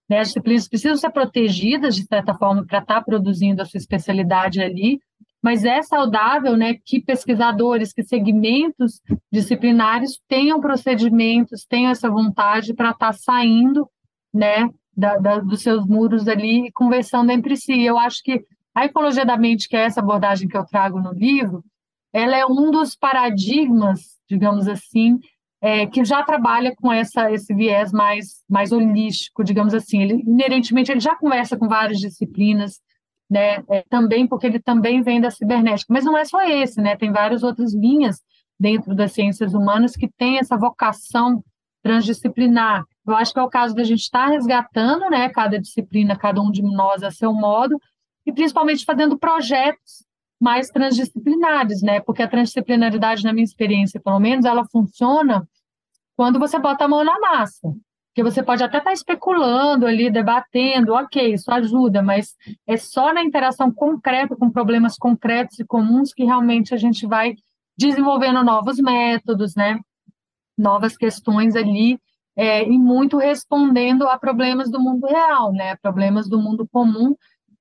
[0.09, 3.79] né, as disciplinas precisam ser protegidas, de certa forma, para estar tá produzindo a sua
[3.79, 5.01] especialidade ali,
[5.43, 9.01] mas é saudável né, que pesquisadores, que segmentos
[9.31, 13.89] disciplinares tenham procedimentos, tenham essa vontade para estar tá saindo
[14.33, 17.83] né, da, da, dos seus muros ali e conversando entre si.
[17.83, 18.45] Eu acho que
[18.75, 21.64] a ecologia da mente, que é essa abordagem que eu trago no livro,
[22.12, 25.18] ela é um dos paradigmas, digamos assim,
[25.61, 30.03] é, que já trabalha com essa, esse viés mais, mais holístico, digamos assim.
[30.03, 32.81] Ele, inerentemente, ele já conversa com várias disciplinas,
[33.31, 33.62] né?
[33.70, 35.93] É, também porque ele também vem da cibernética.
[35.93, 36.97] Mas não é só esse, né?
[36.97, 38.20] Tem várias outras linhas
[38.59, 41.43] dentro das ciências humanas que têm essa vocação
[41.83, 42.85] transdisciplinar.
[43.07, 45.29] Eu acho que é o caso da gente estar resgatando, né?
[45.29, 47.79] Cada disciplina, cada um de nós a seu modo,
[48.27, 50.05] e principalmente fazendo projetos
[50.41, 52.01] mais transdisciplinares, né?
[52.01, 55.47] Porque a transdisciplinaridade, na minha experiência, pelo menos, ela funciona
[56.16, 57.73] quando você bota a mão na massa.
[58.09, 62.35] Porque você pode até estar especulando ali, debatendo, ok, isso ajuda, mas
[62.66, 67.35] é só na interação concreta com problemas concretos e comuns que realmente a gente vai
[67.79, 69.79] desenvolvendo novos métodos, né?
[70.59, 71.99] Novas questões ali,
[72.37, 75.77] é, e muito respondendo a problemas do mundo real, né?
[75.77, 77.14] Problemas do mundo comum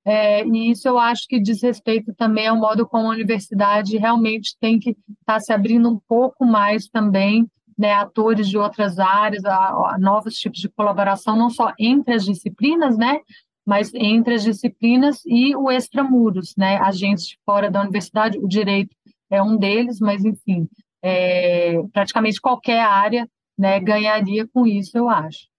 [0.06, 4.58] é, e isso eu acho que diz respeito também ao modo como a universidade realmente
[4.60, 7.48] tem que estar tá se abrindo um pouco mais também,
[7.78, 12.26] né, atores de outras áreas, a, a novos tipos de colaboração, não só entre as
[12.26, 13.20] disciplinas, né,
[13.66, 18.96] mas entre as disciplinas e o extramuros, né, agentes de fora da universidade, o direito
[19.30, 20.68] é um deles, mas enfim,
[21.02, 25.51] é, praticamente qualquer área, né, ganharia com isso, eu acho.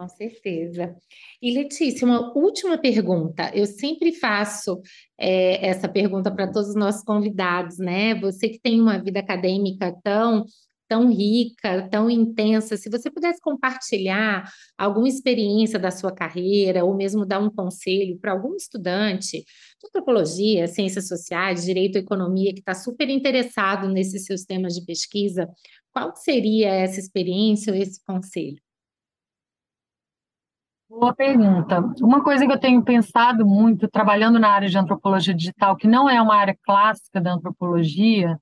[0.00, 0.96] Com certeza.
[1.42, 3.50] E Letícia, uma última pergunta.
[3.54, 4.80] Eu sempre faço
[5.18, 8.14] é, essa pergunta para todos os nossos convidados, né?
[8.14, 10.46] Você que tem uma vida acadêmica tão
[10.88, 17.24] tão rica, tão intensa, se você pudesse compartilhar alguma experiência da sua carreira, ou mesmo
[17.24, 23.08] dar um conselho para algum estudante de antropologia, ciências sociais, direito, economia, que está super
[23.08, 25.46] interessado nesses seus temas de pesquisa,
[25.92, 28.60] qual seria essa experiência ou esse conselho?
[30.90, 31.78] Boa pergunta.
[32.02, 36.10] Uma coisa que eu tenho pensado muito, trabalhando na área de antropologia digital, que não
[36.10, 38.36] é uma área clássica da antropologia,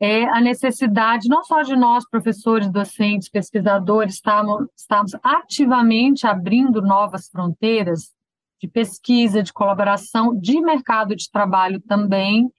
[0.00, 8.12] é a necessidade não só de nós, professores, docentes, pesquisadores, estarmos, ativamente abrindo novas fronteiras
[8.60, 12.50] de pesquisa, de colaboração, de mercado de trabalho também,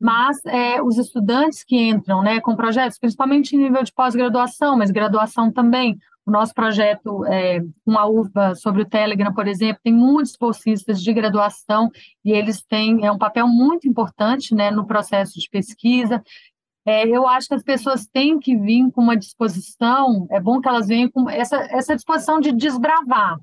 [0.00, 4.90] mas é, os estudantes que entram né, com projetos, principalmente em nível de pós-graduação, mas
[4.90, 9.94] graduação também, o nosso projeto é, com a UFBA sobre o Telegram, por exemplo, tem
[9.94, 11.90] muitos bolsistas de graduação
[12.24, 16.22] e eles têm é um papel muito importante né, no processo de pesquisa.
[16.86, 20.68] É, eu acho que as pessoas têm que vir com uma disposição, é bom que
[20.68, 23.38] elas venham com essa, essa disposição de desbravar,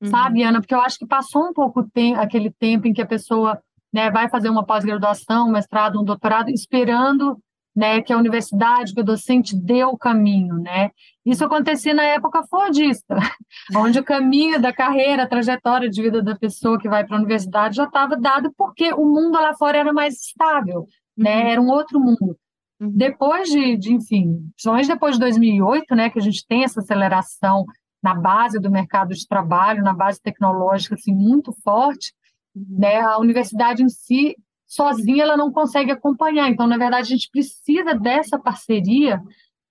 [0.00, 0.08] uhum.
[0.08, 0.60] sabe, Ana?
[0.60, 3.60] Porque eu acho que passou um pouco tem, aquele tempo em que a pessoa
[3.92, 7.38] né, vai fazer uma pós-graduação, um mestrado, um doutorado, esperando
[7.74, 10.90] né, que a universidade, que o docente dê o caminho, né?
[11.24, 13.16] Isso acontecia na época fordista,
[13.74, 17.18] onde o caminho da carreira, a trajetória de vida da pessoa que vai para a
[17.18, 20.86] universidade já estava dado porque o mundo lá fora era mais estável,
[21.16, 21.42] né?
[21.42, 21.48] Uhum.
[21.48, 22.36] Era um outro mundo.
[22.78, 22.90] Uhum.
[22.94, 27.64] Depois de, de, enfim, principalmente depois de 2008, né, que a gente tem essa aceleração
[28.02, 32.12] na base do mercado de trabalho, na base tecnológica, assim, muito forte.
[32.54, 34.36] Né, a universidade em si
[34.66, 36.48] sozinha ela não consegue acompanhar.
[36.48, 39.20] Então, na verdade, a gente precisa dessa parceria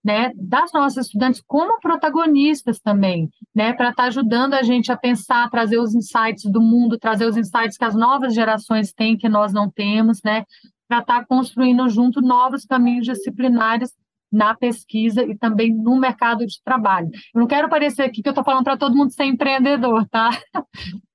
[0.03, 4.97] né, das nossas estudantes como protagonistas também, né, para estar tá ajudando a gente a
[4.97, 9.29] pensar, trazer os insights do mundo, trazer os insights que as novas gerações têm que
[9.29, 10.43] nós não temos, né,
[10.87, 13.91] para estar tá construindo junto novos caminhos disciplinares
[14.31, 17.09] na pesquisa e também no mercado de trabalho.
[17.33, 20.29] Eu não quero parecer aqui que eu estou falando para todo mundo ser empreendedor, tá?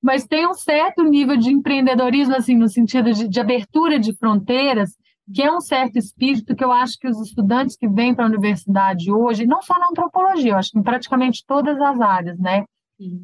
[0.02, 4.90] Mas tem um certo nível de empreendedorismo, assim, no sentido de, de abertura de fronteiras,
[5.32, 8.28] que é um certo espírito que eu acho que os estudantes que vêm para a
[8.28, 12.64] universidade hoje, não só na antropologia, eu acho que em praticamente todas as áreas, né?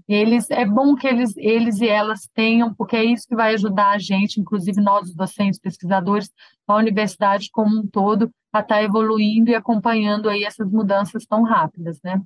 [0.07, 3.93] Eles é bom que eles, eles e elas tenham, porque é isso que vai ajudar
[3.93, 6.31] a gente, inclusive nós, os docentes, pesquisadores,
[6.67, 11.43] a universidade como um todo, a estar tá evoluindo e acompanhando aí essas mudanças tão
[11.43, 12.21] rápidas, né?